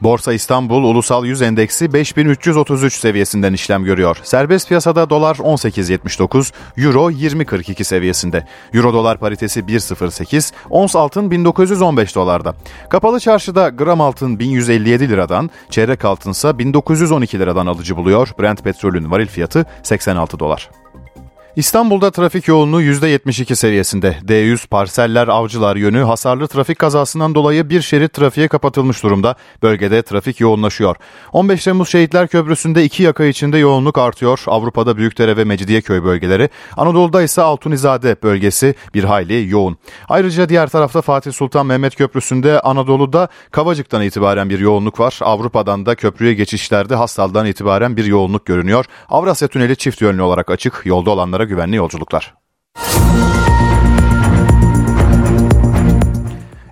[0.00, 4.16] Borsa İstanbul Ulusal Yüz Endeksi 5333 seviyesinden işlem görüyor.
[4.22, 8.46] Serbest piyasada dolar 18.79, euro 20.42 seviyesinde.
[8.74, 12.54] Euro dolar paritesi 1.08, ons altın 1915 dolarda.
[12.88, 18.28] Kapalı çarşıda gram altın 1157 liradan, çeyrek altınsa 1912 liradan alıcı buluyor.
[18.40, 20.70] Brent petrolün varil fiyatı 86 dolar.
[21.60, 24.16] İstanbul'da trafik yoğunluğu %72 seviyesinde.
[24.28, 29.34] D100 parseller avcılar yönü hasarlı trafik kazasından dolayı bir şerit trafiğe kapatılmış durumda.
[29.62, 30.96] Bölgede trafik yoğunlaşıyor.
[31.32, 34.42] 15 Temmuz Şehitler Köprüsü'nde iki yaka içinde yoğunluk artıyor.
[34.46, 36.48] Avrupa'da Büyükdere ve Mecidiyeköy bölgeleri.
[36.76, 39.76] Anadolu'da ise Altunizade bölgesi bir hayli yoğun.
[40.08, 45.18] Ayrıca diğer tarafta Fatih Sultan Mehmet Köprüsü'nde Anadolu'da Kavacık'tan itibaren bir yoğunluk var.
[45.22, 48.84] Avrupa'dan da köprüye geçişlerde Hastal'dan itibaren bir yoğunluk görünüyor.
[49.08, 50.82] Avrasya Tüneli çift yönlü olarak açık.
[50.84, 52.34] Yolda olanlara güvenli yolculuklar.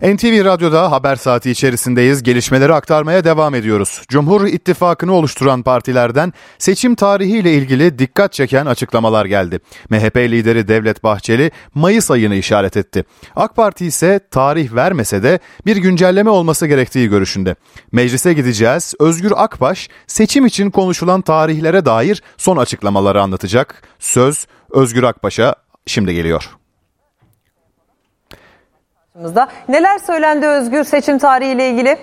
[0.03, 2.23] NTV Radyo'da haber saati içerisindeyiz.
[2.23, 4.03] Gelişmeleri aktarmaya devam ediyoruz.
[4.09, 9.61] Cumhur İttifakı'nı oluşturan partilerden seçim tarihiyle ilgili dikkat çeken açıklamalar geldi.
[9.91, 13.05] MHP lideri Devlet Bahçeli Mayıs ayını işaret etti.
[13.37, 17.55] AK Parti ise tarih vermese de bir güncelleme olması gerektiği görüşünde.
[17.93, 18.95] Meclise gideceğiz.
[19.01, 23.83] Özgür Akbaş seçim için konuşulan tarihlere dair son açıklamaları anlatacak.
[23.99, 25.55] Söz Özgür Akbaş'a
[25.87, 26.58] şimdi geliyor.
[29.69, 31.97] Neler söylendi Özgür seçim tarihiyle ilgili?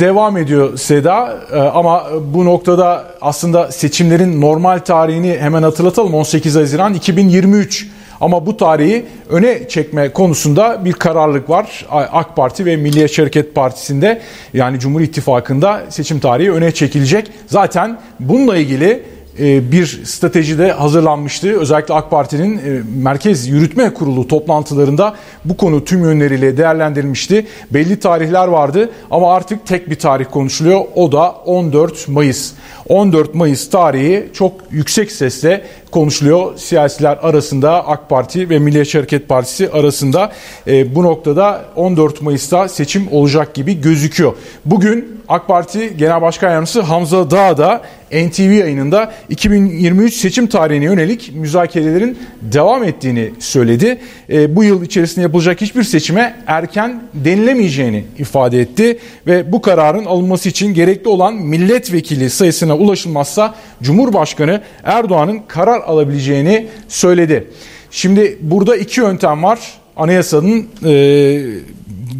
[0.00, 6.94] devam ediyor Seda Ee, ama bu noktada aslında seçimlerin normal tarihini hemen hatırlatalım 18 Haziran
[6.94, 7.86] 2023
[8.20, 11.86] ama bu tarihi öne çekme konusunda bir kararlılık var.
[11.90, 14.20] AK Parti ve Milliyetçi Hareket Partisi'nde
[14.52, 17.30] yani Cumhur İttifakı'nda seçim tarihi öne çekilecek.
[17.46, 19.02] Zaten bununla ilgili
[19.40, 21.60] e, bir stratejide hazırlanmıştı.
[21.60, 27.46] Özellikle AK Parti'nin e, Merkez Yürütme Kurulu toplantılarında bu konu tüm yönleriyle değerlendirilmişti.
[27.70, 30.80] Belli tarihler vardı ama artık tek bir tarih konuşuluyor.
[30.94, 32.52] O da 14 Mayıs.
[32.88, 39.70] 14 Mayıs tarihi çok yüksek sesle konuşuluyor siyasiler arasında AK Parti ve Milliyetçi Hareket Partisi
[39.70, 40.32] arasında.
[40.66, 44.34] E, bu noktada 14 Mayıs'ta seçim olacak gibi gözüküyor.
[44.64, 51.32] Bugün AK Parti Genel Başkan Yardımcısı Hamza Dağ da NTV yayınında 2023 seçim tarihine yönelik
[51.34, 53.98] müzakerelerin devam ettiğini söyledi.
[54.30, 60.48] E, bu yıl içerisinde yapılacak hiçbir seçime erken denilemeyeceğini ifade etti ve bu kararın alınması
[60.48, 67.46] için gerekli olan milletvekili sayısına ulaşılmazsa Cumhurbaşkanı Erdoğan'ın karar alabileceğini söyledi.
[67.90, 69.79] Şimdi burada iki yöntem var.
[69.96, 70.92] Anayasanın e,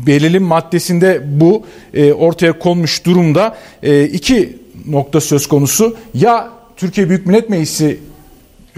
[0.07, 3.57] belirli maddesinde bu e, ortaya konmuş durumda.
[3.83, 5.97] E, iki nokta söz konusu.
[6.15, 7.99] Ya Türkiye Büyük Millet Meclisi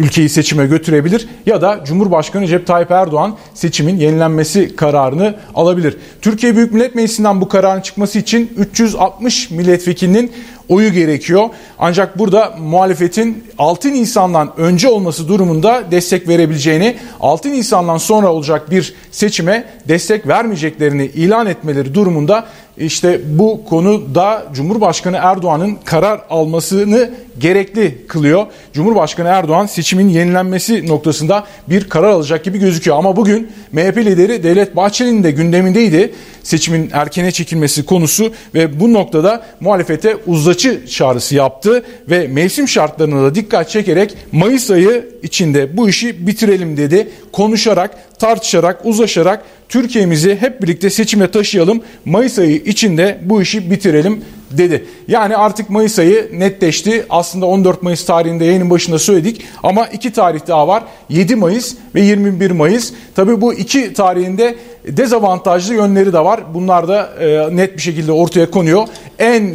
[0.03, 5.97] ülkeyi seçime götürebilir ya da Cumhurbaşkanı Recep Tayyip Erdoğan seçimin yenilenmesi kararını alabilir.
[6.23, 10.33] Türkiye Büyük Millet Meclisi'nden bu kararın çıkması için 360 milletvekilinin
[10.69, 11.49] oyu gerekiyor.
[11.79, 18.95] Ancak burada muhalefetin 6 Nisan'dan önce olması durumunda destek verebileceğini, 6 Nisan'dan sonra olacak bir
[19.11, 22.47] seçime destek vermeyeceklerini ilan etmeleri durumunda
[22.79, 28.47] işte bu konuda Cumhurbaşkanı Erdoğan'ın karar almasını gerekli kılıyor.
[28.73, 32.97] Cumhurbaşkanı Erdoğan seçimin yenilenmesi noktasında bir karar alacak gibi gözüküyor.
[32.97, 39.43] Ama bugün MHP lideri Devlet Bahçeli'nin de gündemindeydi seçimin erkene çekilmesi konusu ve bu noktada
[39.61, 46.27] muhalefete uzlaşı çağrısı yaptı ve mevsim şartlarına da dikkat çekerek Mayıs ayı içinde bu işi
[46.27, 47.09] bitirelim dedi.
[47.33, 47.91] Konuşarak,
[48.23, 51.83] tartışarak, uzlaşarak Türkiye'mizi hep birlikte seçime taşıyalım.
[52.05, 54.85] Mayıs ayı içinde bu işi bitirelim dedi.
[55.09, 57.07] Yani artık Mayıs ayı netleşti.
[57.11, 60.83] Aslında 14 Mayıs tarihinde yayının başında söyledik ama iki tarih daha var.
[61.09, 62.93] 7 Mayıs ve 21 Mayıs.
[63.15, 64.57] Tabii bu iki tarihinde
[64.87, 66.41] dezavantajlı yönleri de var.
[66.55, 68.89] Bunlar da e, net bir şekilde ortaya konuyor.
[69.19, 69.55] En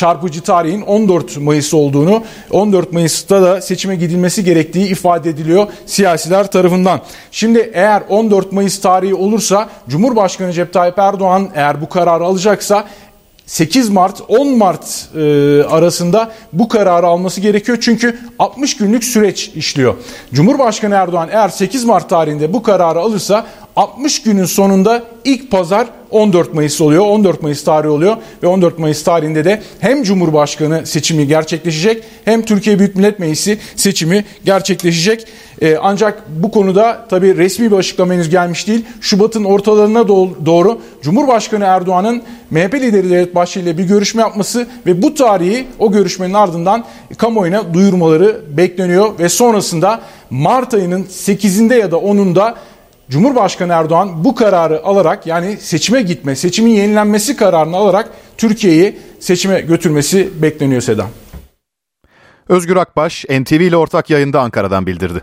[0.00, 7.00] çarpıcı tarihin 14 Mayıs olduğunu, 14 Mayıs'ta da seçime gidilmesi gerektiği ifade ediliyor siyasiler tarafından.
[7.30, 12.84] Şimdi eğer 14 Mayıs tarihi olursa Cumhurbaşkanı Recep Tayyip Erdoğan eğer bu kararı alacaksa
[13.46, 15.20] 8 Mart 10 Mart e,
[15.64, 17.78] arasında bu kararı alması gerekiyor.
[17.80, 19.94] Çünkü 60 günlük süreç işliyor.
[20.34, 23.46] Cumhurbaşkanı Erdoğan eğer 8 Mart tarihinde bu kararı alırsa
[23.76, 27.04] 60 günün sonunda ilk pazar 14 Mayıs oluyor.
[27.04, 32.78] 14 Mayıs tarihi oluyor ve 14 Mayıs tarihinde de hem Cumhurbaşkanı seçimi gerçekleşecek hem Türkiye
[32.78, 35.26] Büyük Millet Meclisi seçimi gerçekleşecek.
[35.62, 38.84] Ee, ancak bu konuda tabii resmi bir açıklama henüz gelmiş değil.
[39.00, 40.08] Şubat'ın ortalarına
[40.46, 45.92] doğru Cumhurbaşkanı Erdoğan'ın MHP lideri Devlet Bahçeli ile bir görüşme yapması ve bu tarihi o
[45.92, 46.84] görüşmenin ardından
[47.18, 50.00] kamuoyuna duyurmaları bekleniyor ve sonrasında
[50.30, 52.54] Mart ayının 8'inde ya da 10'unda
[53.10, 60.42] Cumhurbaşkanı Erdoğan bu kararı alarak yani seçime gitme, seçimin yenilenmesi kararını alarak Türkiye'yi seçime götürmesi
[60.42, 61.08] bekleniyor Sedan.
[62.48, 65.22] Özgür Akbaş NTV ile ortak yayında Ankara'dan bildirdi.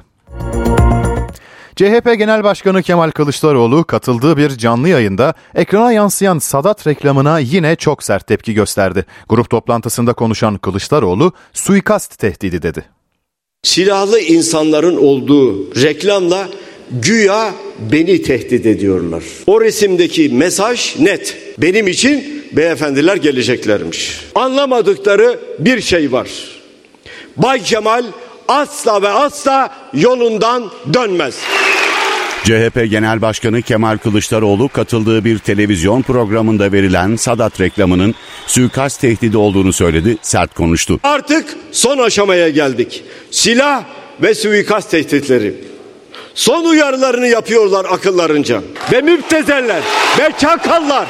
[1.76, 8.04] CHP Genel Başkanı Kemal Kılıçdaroğlu katıldığı bir canlı yayında ekrana yansıyan Sadat reklamına yine çok
[8.04, 9.06] sert tepki gösterdi.
[9.30, 12.86] Grup toplantısında konuşan Kılıçdaroğlu suikast tehdidi dedi.
[13.64, 16.48] Silahlı insanların olduğu reklamla
[16.92, 17.54] güya
[17.92, 19.24] beni tehdit ediyorlar.
[19.48, 21.38] O resimdeki mesaj net.
[21.58, 24.22] Benim için beyefendiler geleceklermiş.
[24.36, 26.28] Anlamadıkları bir şey var.
[27.38, 28.06] Bay Kemal
[28.48, 31.36] asla ve asla yolundan dönmez.
[32.44, 38.16] CHP Genel Başkanı Kemal Kılıçdaroğlu katıldığı bir televizyon programında verilen Sadat reklamının
[38.48, 41.00] suikast tehdidi olduğunu söyledi, sert konuştu.
[41.04, 43.04] Artık son aşamaya geldik.
[43.32, 43.84] Silah
[44.22, 45.54] ve suikast tehditleri.
[46.38, 48.62] Son uyarılarını yapıyorlar akıllarınca.
[48.92, 49.82] Ve müptezeller
[50.20, 51.08] ve çakallar.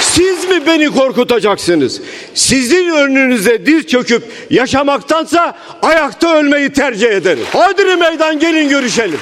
[0.00, 2.00] Siz mi beni korkutacaksınız?
[2.34, 7.44] Sizin önünüze diz çöküp yaşamaktansa ayakta ölmeyi tercih ederim.
[7.52, 9.18] Hadi meydan gelin görüşelim.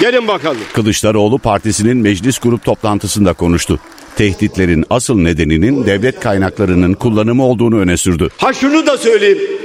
[0.00, 0.60] Gelin bakalım.
[0.72, 3.80] Kılıçdaroğlu partisinin meclis grup toplantısında konuştu.
[4.16, 8.28] Tehditlerin asıl nedeninin devlet kaynaklarının kullanımı olduğunu öne sürdü.
[8.38, 9.63] Ha şunu da söyleyeyim.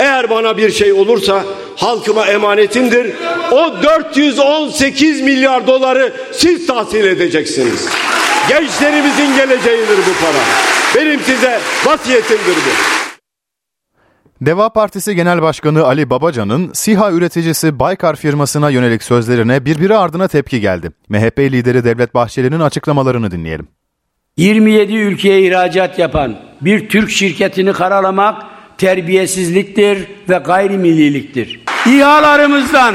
[0.00, 1.44] Eğer bana bir şey olursa
[1.76, 3.12] halkıma emanetimdir.
[3.52, 7.88] O 418 milyar doları siz tahsil edeceksiniz.
[8.48, 10.44] Gençlerimizin geleceğidir bu para.
[10.96, 13.00] Benim size vasiyetimdir bu.
[14.46, 20.60] Deva Partisi Genel Başkanı Ali Babacan'ın SİHA üreticisi Baykar firmasına yönelik sözlerine birbiri ardına tepki
[20.60, 20.90] geldi.
[21.08, 23.68] MHP lideri Devlet Bahçeli'nin açıklamalarını dinleyelim.
[24.36, 28.42] 27 ülkeye ihracat yapan bir Türk şirketini karalamak
[28.80, 31.60] terbiyesizliktir ve gayrimilliliktir.
[31.86, 32.94] İHA'larımızdan,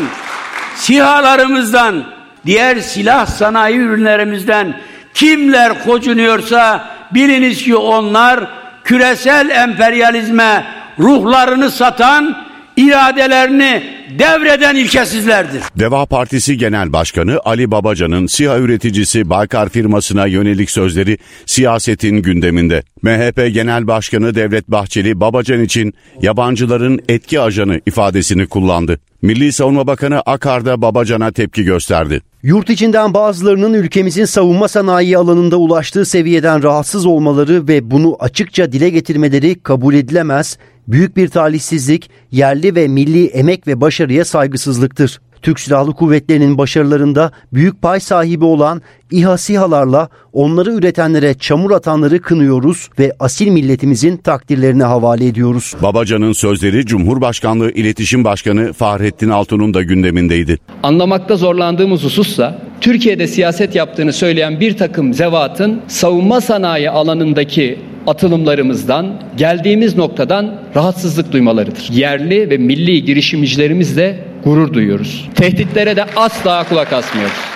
[0.76, 2.04] SİHA'larımızdan,
[2.46, 4.78] diğer silah sanayi ürünlerimizden
[5.14, 8.48] kimler kocunuyorsa biliniz ki onlar
[8.84, 10.66] küresel emperyalizme
[11.00, 12.45] ruhlarını satan
[12.78, 13.84] iradelerini
[14.19, 15.61] devreden ilkesizlerdir.
[15.80, 22.84] Deva Partisi Genel Başkanı Ali Babacan'ın SİHA üreticisi Baykar firmasına yönelik sözleri siyasetin gündeminde.
[23.01, 28.99] MHP Genel Başkanı Devlet Bahçeli Babacan için yabancıların etki ajanı ifadesini kullandı.
[29.21, 32.21] Milli Savunma Bakanı Akar'da Babacan'a tepki gösterdi.
[32.43, 38.89] Yurt içinden bazılarının ülkemizin savunma sanayi alanında ulaştığı seviyeden rahatsız olmaları ve bunu açıkça dile
[38.89, 40.57] getirmeleri kabul edilemez,
[40.88, 45.22] büyük bir talihsizlik, yerli ve milli emek ve başarıya saygısızlıktır.
[45.42, 48.82] Türk Silahlı Kuvvetleri'nin başarılarında büyük pay sahibi olan
[49.12, 55.74] İHA SİHA'larla onları üretenlere çamur atanları kınıyoruz ve asil milletimizin takdirlerine havale ediyoruz.
[55.82, 60.58] Babacan'ın sözleri Cumhurbaşkanlığı İletişim Başkanı Fahrettin Altun'un da gündemindeydi.
[60.84, 69.98] Anlamakta zorlandığımız husussa Türkiye'de siyaset yaptığını söyleyen bir takım zevatın savunma sanayi alanındaki atılımlarımızdan, geldiğimiz
[69.98, 71.90] noktadan rahatsızlık duymalarıdır.
[71.92, 75.30] Yerli ve milli girişimcilerimizle gurur duyuyoruz.
[75.36, 77.56] Tehditlere de asla kulak asmıyoruz.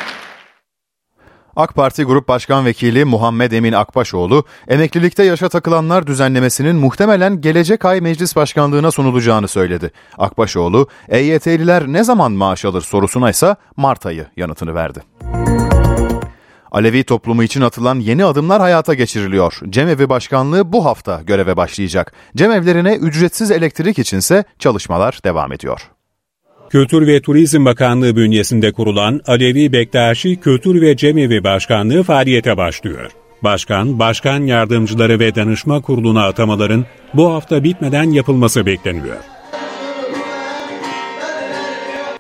[1.56, 8.02] AK Parti Grup Başkan Vekili Muhammed Emin Akbaşoğlu, emeklilikte yaşa takılanlar düzenlemesinin muhtemelen gelecek ay
[8.02, 9.92] meclis başkanlığına sunulacağını söyledi.
[10.18, 15.00] Akbaşoğlu, EYT'liler ne zaman maaş alır sorusuna ise Mart ayı yanıtını verdi.
[16.72, 19.60] Alevi toplumu için atılan yeni adımlar hayata geçiriliyor.
[19.70, 22.14] Cemevi Başkanlığı bu hafta göreve başlayacak.
[22.38, 25.90] Cemevlerine ücretsiz elektrik içinse çalışmalar devam ediyor.
[26.70, 33.12] Kültür ve Turizm Bakanlığı bünyesinde kurulan Alevi Bektaşi Kültür ve Cemevi Başkanlığı faaliyete başlıyor.
[33.44, 39.18] Başkan, başkan yardımcıları ve danışma kuruluna atamaların bu hafta bitmeden yapılması bekleniyor.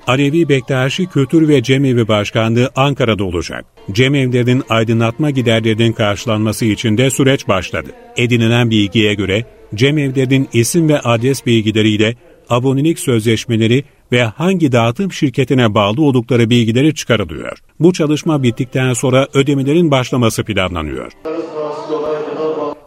[0.07, 3.65] Alevi Bektaşi Kültür ve Cemevi Başkanlığı Ankara'da olacak.
[3.91, 7.89] Cemevlerin aydınlatma giderlerinin karşılanması için de süreç başladı.
[8.17, 9.45] Edinilen bilgiye göre
[9.75, 12.15] cemevlerin isim ve adres bilgileriyle
[12.49, 17.57] abonelik sözleşmeleri ve hangi dağıtım şirketine bağlı oldukları bilgileri çıkarılıyor.
[17.79, 21.11] Bu çalışma bittikten sonra ödemelerin başlaması planlanıyor.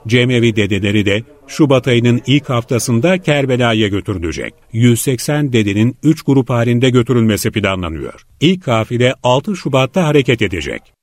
[0.07, 4.55] Cemevi dedeleri de Şubat ayının ilk haftasında Kerbela'ya götürülecek.
[4.73, 8.27] 180 dedenin 3 grup halinde götürülmesi planlanıyor.
[8.41, 11.02] İlk kafile 6 Şubat'ta hareket edecek.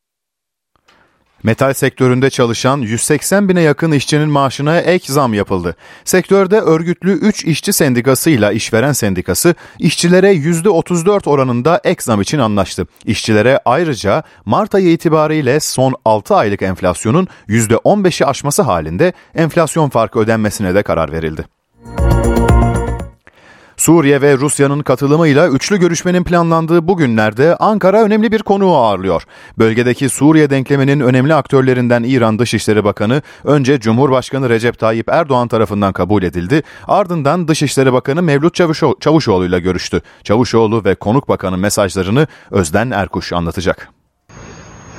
[1.44, 5.76] Metal sektöründe çalışan 180 bine yakın işçinin maaşına ek zam yapıldı.
[6.04, 12.88] Sektörde örgütlü 3 işçi sendikası ile işveren sendikası işçilere %34 oranında ek zam için anlaştı.
[13.06, 20.76] İşçilere ayrıca Mart ayı itibariyle son 6 aylık enflasyonun %15'i aşması halinde enflasyon farkı ödenmesine
[20.76, 21.59] de karar verildi.
[23.80, 29.24] Suriye ve Rusya'nın katılımıyla üçlü görüşmenin planlandığı bu günlerde Ankara önemli bir konuğu ağırlıyor.
[29.58, 36.24] Bölgedeki Suriye denkleminin önemli aktörlerinden İran Dışişleri Bakanı önce Cumhurbaşkanı Recep Tayyip Erdoğan tarafından kabul
[36.24, 36.64] edildi.
[36.88, 38.54] Ardından Dışişleri Bakanı Mevlüt
[39.00, 40.02] Çavuşoğlu ile görüştü.
[40.24, 43.99] Çavuşoğlu ve konuk bakanın mesajlarını Özden Erkuş anlatacak.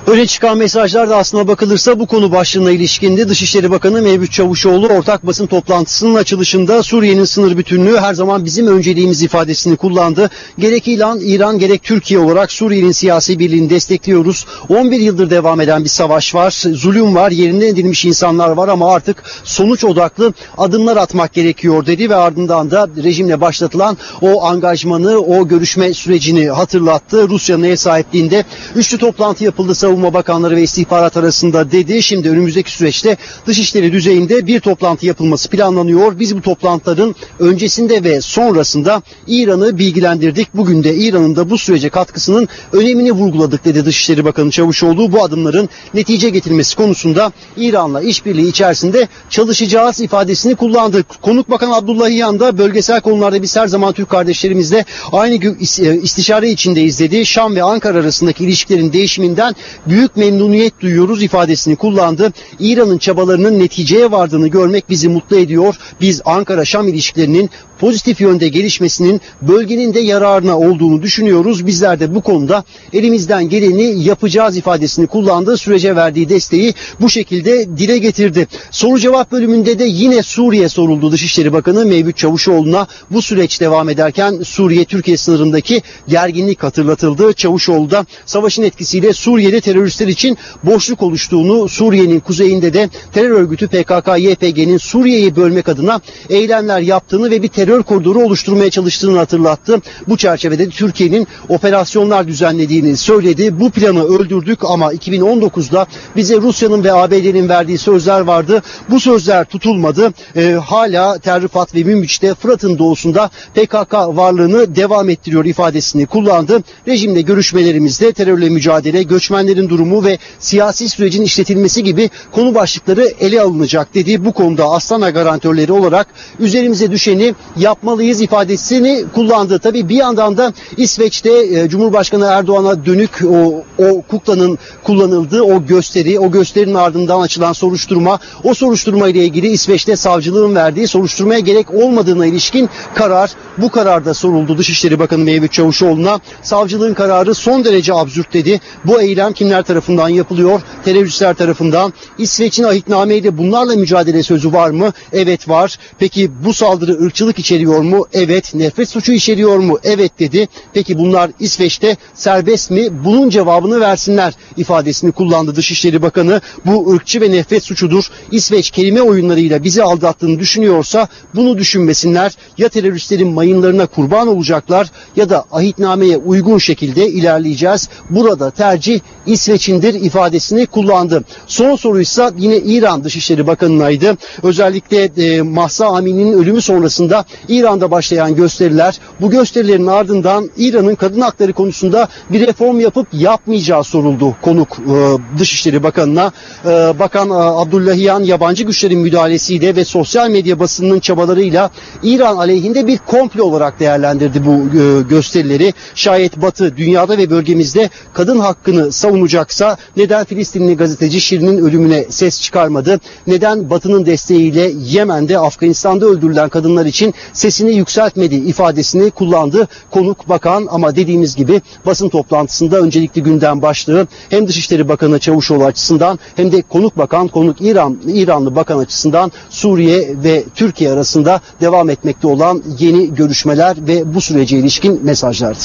[0.07, 3.29] Öne çıkan mesajlar da aslına bakılırsa bu konu başlığına ilişkindi.
[3.29, 9.23] Dışişleri Bakanı Mevlüt Çavuşoğlu ortak basın toplantısının açılışında Suriye'nin sınır bütünlüğü her zaman bizim önceliğimiz
[9.23, 10.31] ifadesini kullandı.
[10.59, 14.47] Gerek İran, İran gerek Türkiye olarak Suriye'nin siyasi birliğini destekliyoruz.
[14.69, 16.51] 11 yıldır devam eden bir savaş var.
[16.73, 22.17] Zulüm var, yerinden edilmiş insanlar var ama artık sonuç odaklı adımlar atmak gerekiyor dedi ve
[22.17, 27.29] ardından da rejimle başlatılan o angajmanı, o görüşme sürecini hatırlattı.
[27.29, 28.45] Rusya'nın ev sahipliğinde
[28.77, 32.03] üçlü toplantı yapıldı Savunma Bakanları ve istihbarat arasında dedi.
[32.03, 33.17] Şimdi önümüzdeki süreçte
[33.47, 36.19] dışişleri düzeyinde bir toplantı yapılması planlanıyor.
[36.19, 40.55] Biz bu toplantıların öncesinde ve sonrasında İran'ı bilgilendirdik.
[40.55, 45.13] Bugün de İran'ın da bu sürece katkısının önemini vurguladık dedi Dışişleri Bakanı Çavuşoğlu.
[45.13, 51.05] Bu adımların netice getirmesi konusunda İran'la işbirliği içerisinde çalışacağız ifadesini kullandı.
[51.23, 55.55] Konuk Bakan Abdullah İyan da bölgesel konularda biz her zaman Türk kardeşlerimizle aynı
[56.03, 57.27] istişare içindeyiz dedi.
[57.27, 59.55] Şam ve Ankara arasındaki ilişkilerin değişiminden
[59.87, 62.33] büyük memnuniyet duyuyoruz ifadesini kullandı.
[62.59, 65.75] İran'ın çabalarının neticeye vardığını görmek bizi mutlu ediyor.
[66.01, 67.51] Biz Ankara-Şam ilişkilerinin
[67.81, 71.67] pozitif yönde gelişmesinin bölgenin de yararına olduğunu düşünüyoruz.
[71.67, 77.99] Bizler de bu konuda elimizden geleni yapacağız ifadesini kullandığı sürece verdiği desteği bu şekilde dile
[77.99, 78.49] getirdi.
[78.71, 84.41] Soru cevap bölümünde de yine Suriye soruldu Dışişleri Bakanı Mevlüt Çavuşoğlu'na bu süreç devam ederken
[84.43, 87.33] Suriye-Türkiye sınırındaki gerginlik hatırlatıldı.
[87.33, 94.79] Çavuşoğlu da savaşın etkisiyle Suriye'de teröristler için boşluk oluştuğunu, Suriye'nin kuzeyinde de terör örgütü PKK-YPG'nin
[94.79, 99.81] Suriye'yi bölmek adına eylemler yaptığını ve bir terör koridoru oluşturmaya çalıştığını hatırlattı.
[100.09, 103.61] Bu çerçevede Türkiye'nin operasyonlar düzenlediğini söyledi.
[103.61, 108.63] Bu planı öldürdük ama 2019'da bize Rusya'nın ve ABD'nin verdiği sözler vardı.
[108.91, 110.13] Bu sözler tutulmadı.
[110.37, 116.63] E, hala Terrifat ve Münbiç'te Fırat'ın doğusunda PKK varlığını devam ettiriyor ifadesini kullandı.
[116.89, 123.95] Rejimle görüşmelerimizde terörle mücadele, göçmenlerin durumu ve siyasi sürecin işletilmesi gibi konu başlıkları ele alınacak
[123.95, 124.25] dedi.
[124.25, 126.07] Bu konuda Astana garantörleri olarak
[126.39, 129.59] üzerimize düşeni yapmalıyız ifadesini kullandı.
[129.59, 136.19] Tabii bir yandan da İsveç'te e, Cumhurbaşkanı Erdoğan'a dönük o, o kuklanın kullanıldığı o gösteri,
[136.19, 142.27] o gösterinin ardından açılan soruşturma, o soruşturma ile ilgili İsveç'te savcılığın verdiği soruşturmaya gerek olmadığına
[142.27, 146.21] ilişkin karar, bu kararda soruldu Dışişleri Bakanı Mevlüt Çavuşoğlu'na.
[146.43, 148.61] Savcılığın kararı son derece absürt dedi.
[148.85, 150.61] Bu eylem kimler tarafından yapılıyor?
[150.85, 151.93] Teröristler tarafından.
[152.19, 154.93] İsveç'in ahitnameyle bunlarla mücadele sözü var mı?
[155.13, 155.79] Evet var.
[155.99, 158.07] Peki bu saldırı ırkçılık içeriyor mu?
[158.13, 158.55] Evet.
[158.55, 159.79] Nefret suçu içeriyor mu?
[159.85, 160.49] Evet dedi.
[160.73, 163.05] Peki bunlar İsveç'te serbest mi?
[163.05, 166.41] Bunun cevabını versinler ifadesini kullandı Dışişleri Bakanı.
[166.67, 168.05] Bu ırkçı ve nefret suçudur.
[168.33, 172.33] İsveç kelime oyunlarıyla bizi aldattığını düşünüyorsa bunu düşünmesinler.
[172.59, 177.89] Ya teröristlerin mayınlarına kurban olacaklar ya da ahitnameye uygun şekilde ilerleyeceğiz.
[178.11, 179.01] Burada tercih
[179.41, 181.25] İsveç'indir ifadesini kullandı.
[181.47, 184.17] Son soruysa yine İran Dışişleri Bakanı'naydı.
[184.43, 191.53] Özellikle e, Mahsa Amini'nin ölümü sonrasında İran'da başlayan gösteriler bu gösterilerin ardından İran'ın kadın hakları
[191.53, 196.33] konusunda bir reform yapıp yapmayacağı soruldu konuk e, Dışişleri Bakanı'na.
[196.65, 196.69] E,
[196.99, 201.71] Bakan e, Abdullahiyan yabancı güçlerin müdahalesiyle ve sosyal medya basınının çabalarıyla
[202.03, 205.75] İran aleyhinde bir komplo olarak değerlendirdi bu e, gösterileri.
[205.95, 208.93] Şayet Batı dünyada ve bölgemizde kadın hakkını
[209.31, 213.01] savunacaksa neden Filistinli gazeteci Şirin'in ölümüne ses çıkarmadı?
[213.27, 220.97] Neden Batı'nın desteğiyle Yemen'de Afganistan'da öldürülen kadınlar için sesini yükseltmedi ifadesini kullandı konuk bakan ama
[220.97, 226.99] dediğimiz gibi basın toplantısında öncelikli gündem başlığı hem Dışişleri Bakanı Çavuşoğlu açısından hem de konuk
[226.99, 233.77] bakan konuk İran İranlı bakan açısından Suriye ve Türkiye arasında devam etmekte olan yeni görüşmeler
[233.89, 235.61] ve bu sürece ilişkin mesajlardı.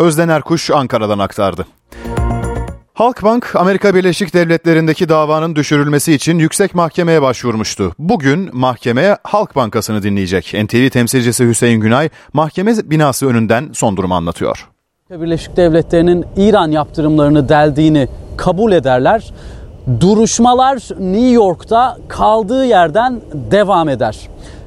[0.00, 1.66] Özden Erkuş Ankara'dan aktardı.
[2.94, 7.92] Halkbank, Amerika Birleşik Devletleri'ndeki davanın düşürülmesi için yüksek mahkemeye başvurmuştu.
[7.98, 10.54] Bugün mahkeme Halk Bankası'nı dinleyecek.
[10.64, 14.68] NTV temsilcisi Hüseyin Günay, mahkeme binası önünden son durumu anlatıyor.
[15.10, 19.32] Amerika Birleşik Devletleri'nin İran yaptırımlarını deldiğini kabul ederler.
[20.00, 23.20] Duruşmalar New York'ta kaldığı yerden
[23.50, 24.16] devam eder.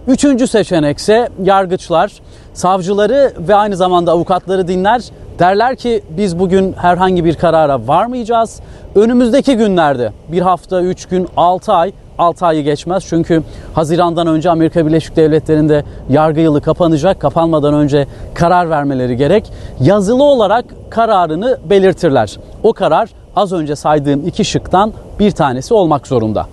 [0.08, 2.12] Üçüncü seçenek ise yargıçlar,
[2.54, 5.02] savcıları ve aynı zamanda avukatları dinler.
[5.40, 8.60] Derler ki biz bugün herhangi bir karara varmayacağız.
[8.96, 13.06] Önümüzdeki günlerde bir hafta, üç gün, altı ay 6 ayı geçmez.
[13.10, 17.20] Çünkü Haziran'dan önce Amerika Birleşik Devletleri'nde yargı yılı kapanacak.
[17.20, 19.52] Kapanmadan önce karar vermeleri gerek.
[19.80, 22.38] Yazılı olarak kararını belirtirler.
[22.64, 26.48] O karar az önce saydığım iki şıktan bir tanesi olmak zorunda.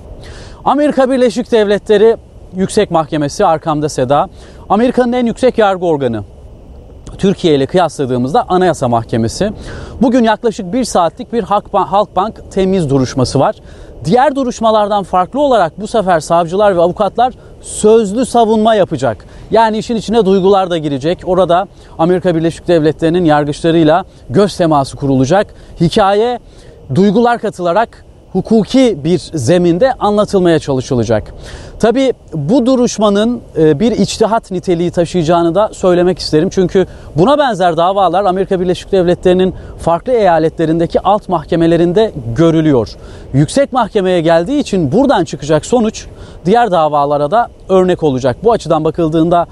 [0.64, 2.16] Amerika Birleşik Devletleri
[2.56, 4.28] Yüksek Mahkemesi arkamda Seda.
[4.68, 6.24] Amerika'nın en yüksek yargı organı.
[7.18, 9.52] Türkiye ile kıyasladığımızda Anayasa Mahkemesi.
[10.02, 11.42] Bugün yaklaşık bir saatlik bir
[11.72, 13.56] Halkbank temiz duruşması var.
[14.04, 19.24] Diğer duruşmalardan farklı olarak bu sefer savcılar ve avukatlar sözlü savunma yapacak.
[19.50, 21.18] Yani işin içine duygular da girecek.
[21.24, 25.46] Orada Amerika Birleşik Devletleri'nin yargıçlarıyla göz teması kurulacak.
[25.80, 26.38] Hikaye
[26.94, 31.34] duygular katılarak hukuki bir zeminde anlatılmaya çalışılacak.
[31.80, 36.48] Tabi bu duruşmanın e, bir içtihat niteliği taşıyacağını da söylemek isterim.
[36.50, 42.88] Çünkü buna benzer davalar Amerika Birleşik Devletleri'nin farklı eyaletlerindeki alt mahkemelerinde görülüyor.
[43.32, 46.06] Yüksek mahkemeye geldiği için buradan çıkacak sonuç
[46.44, 48.36] diğer davalara da örnek olacak.
[48.44, 49.46] Bu açıdan bakıldığında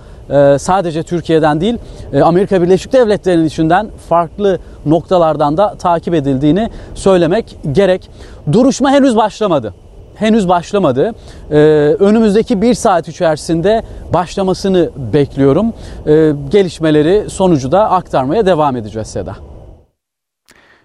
[0.58, 1.78] sadece Türkiye'den değil
[2.12, 8.10] e, Amerika Birleşik Devletleri'nin içinden farklı noktalardan da takip edildiğini söylemek gerek.
[8.52, 9.74] Duruşma henüz başlamadı
[10.18, 11.14] henüz başlamadı.
[11.50, 11.56] Ee,
[11.98, 15.72] önümüzdeki bir saat içerisinde başlamasını bekliyorum.
[16.06, 19.36] Ee, gelişmeleri sonucu da aktarmaya devam edeceğiz Seda.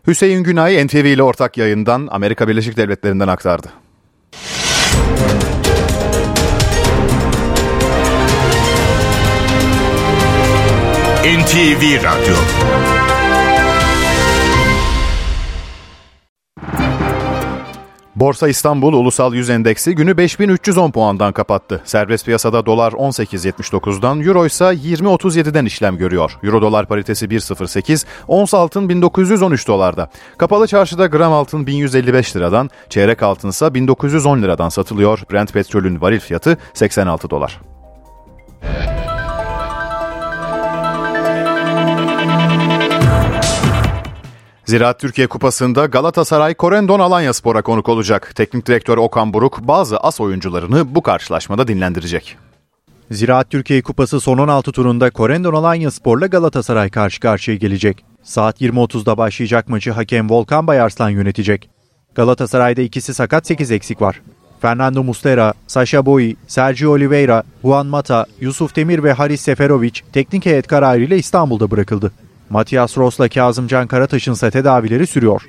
[0.08, 3.68] Hüseyin Günay NTV ile ortak yayından Amerika Birleşik Devletleri'nden aktardı.
[11.24, 12.36] NTV Radyo
[18.16, 21.82] Borsa İstanbul Ulusal Yüz Endeksi günü 5310 puandan kapattı.
[21.86, 26.38] Serbest piyasada dolar 18.79'dan, euro ise 20.37'den işlem görüyor.
[26.44, 30.10] Euro dolar paritesi 1.08, ons altın 1913 dolarda.
[30.38, 35.20] Kapalı çarşıda gram altın 1155 liradan, çeyrek altın ise 1910 liradan satılıyor.
[35.32, 37.60] Brent petrolün varil fiyatı 86 dolar.
[44.66, 48.32] Ziraat Türkiye Kupası'nda Galatasaray Korendon Alanya Spor'a konuk olacak.
[48.36, 52.38] Teknik direktör Okan Buruk bazı as oyuncularını bu karşılaşmada dinlendirecek.
[53.12, 58.06] Ziraat Türkiye Kupası son 16 turunda Korendon Alanya Spor'la Galatasaray karşı karşıya gelecek.
[58.24, 61.70] Saat 20.30'da başlayacak maçı hakem Volkan Bayarslan yönetecek.
[62.16, 64.22] Galatasaray'da ikisi sakat 8 eksik var.
[64.62, 70.68] Fernando Muslera, Sasha Boy, Sergio Oliveira, Juan Mata, Yusuf Demir ve Haris Seferovic teknik heyet
[70.68, 72.12] kararıyla İstanbul'da bırakıldı.
[72.50, 75.42] Matias Ross'la Kazımcan Karataş'ın ise tedavileri sürüyor.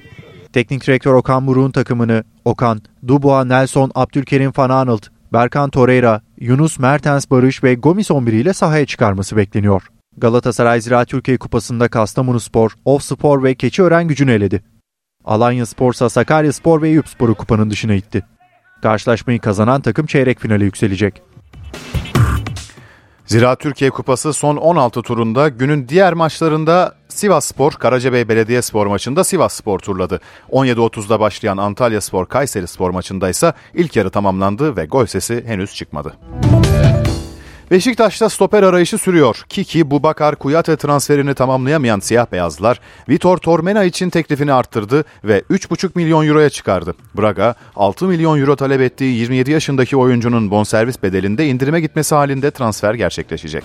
[0.53, 7.31] Teknik direktör Okan Buruk'un takımını Okan, Dubois, Nelson, Abdülkerim Van Aanholt, Berkan Torreira, Yunus Mertens
[7.31, 9.83] Barış ve Gomis 11 ile sahaya çıkarması bekleniyor.
[10.17, 14.63] Galatasaray Ziraat Türkiye Kupası'nda Kastamonu Spor, Of Spor ve Keçiören gücünü eledi.
[15.25, 18.25] Alanya Spor ise Sakarya Spor ve Eyüp Spor'u kupanın dışına itti.
[18.83, 21.23] Karşılaşmayı kazanan takım çeyrek finale yükselecek.
[23.27, 29.53] Zira Türkiye Kupası son 16 turunda günün diğer maçlarında Sivas Spor, Karacabey Belediyespor maçında Sivas
[29.55, 30.21] Spor turladı.
[30.51, 35.75] 17.30'da başlayan Antalya Spor, Kayseri Spor maçında ise ilk yarı tamamlandı ve gol sesi henüz
[35.75, 36.17] çıkmadı.
[37.71, 39.43] Beşiktaş'ta stoper arayışı sürüyor.
[39.49, 46.27] Kiki, Bubakar, Kuyate transferini tamamlayamayan siyah beyazlılar Vitor Tormena için teklifini arttırdı ve 3,5 milyon
[46.27, 46.95] euroya çıkardı.
[47.19, 52.95] Braga, 6 milyon euro talep ettiği 27 yaşındaki oyuncunun bonservis bedelinde indirime gitmesi halinde transfer
[52.95, 53.65] gerçekleşecek.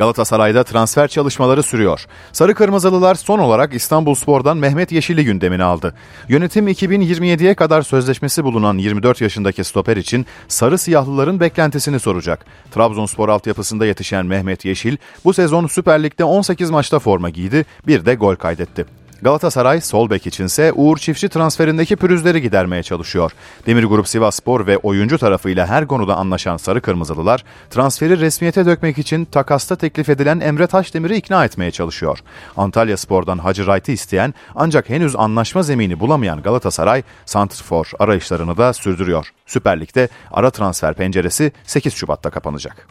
[0.00, 2.06] Galatasaray'da transfer çalışmaları sürüyor.
[2.32, 5.94] Sarı Kırmızılılar son olarak İstanbul Spor'dan Mehmet Yeşil'i gündemine aldı.
[6.28, 12.46] Yönetim 2027'ye kadar sözleşmesi bulunan 24 yaşındaki stoper için Sarı Siyahlıların beklentisini soracak.
[12.70, 18.14] Trabzonspor altyapısında yetişen Mehmet Yeşil bu sezon Süper Lig'de 18 maçta forma giydi, bir de
[18.14, 18.99] gol kaydetti.
[19.22, 23.32] Galatasaray sol bek içinse Uğur Çiftçi transferindeki pürüzleri gidermeye çalışıyor.
[23.66, 29.24] Demir Grup Sivasspor ve oyuncu tarafıyla her konuda anlaşan Sarı Kırmızılılar transferi resmiyete dökmek için
[29.24, 32.18] takasta teklif edilen Emre Taşdemir'i ikna etmeye çalışıyor.
[32.56, 39.32] Antalya Spor'dan Hacı Wright'ı isteyen ancak henüz anlaşma zemini bulamayan Galatasaray Santrfor arayışlarını da sürdürüyor.
[39.46, 42.88] Süper Lig'de ara transfer penceresi 8 Şubat'ta kapanacak.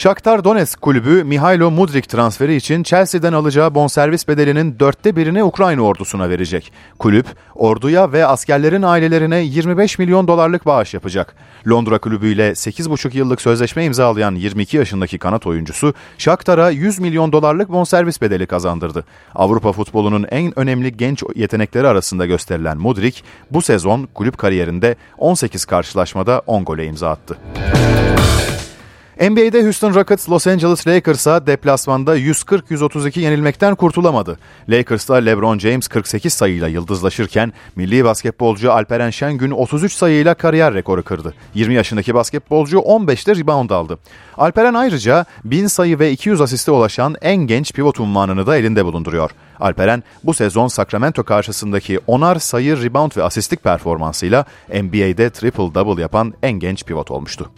[0.00, 6.30] Shakhtar Donetsk kulübü Mihailo Mudrik transferi için Chelsea'den alacağı bonservis bedelinin dörtte birini Ukrayna ordusuna
[6.30, 6.72] verecek.
[6.98, 11.34] Kulüp, orduya ve askerlerin ailelerine 25 milyon dolarlık bağış yapacak.
[11.68, 18.20] Londra kulübüyle 8,5 yıllık sözleşme imzalayan 22 yaşındaki kanat oyuncusu Shakhtar'a 100 milyon dolarlık bonservis
[18.20, 19.04] bedeli kazandırdı.
[19.34, 26.42] Avrupa futbolunun en önemli genç yetenekleri arasında gösterilen Mudrik, bu sezon kulüp kariyerinde 18 karşılaşmada
[26.46, 27.38] 10 gole imza attı.
[29.20, 34.38] NBA'de Houston Rockets Los Angeles Lakers'a deplasmanda 140-132 yenilmekten kurtulamadı.
[34.68, 41.34] Lakers'ta LeBron James 48 sayıyla yıldızlaşırken milli basketbolcu Alperen Şengün 33 sayıyla kariyer rekoru kırdı.
[41.54, 43.98] 20 yaşındaki basketbolcu 15'te rebound aldı.
[44.36, 49.30] Alperen ayrıca 1000 sayı ve 200 asiste ulaşan en genç pivot unvanını da elinde bulunduruyor.
[49.60, 56.34] Alperen bu sezon Sacramento karşısındaki onar sayı, rebound ve asistlik performansıyla NBA'de triple double yapan
[56.42, 57.50] en genç pivot olmuştu.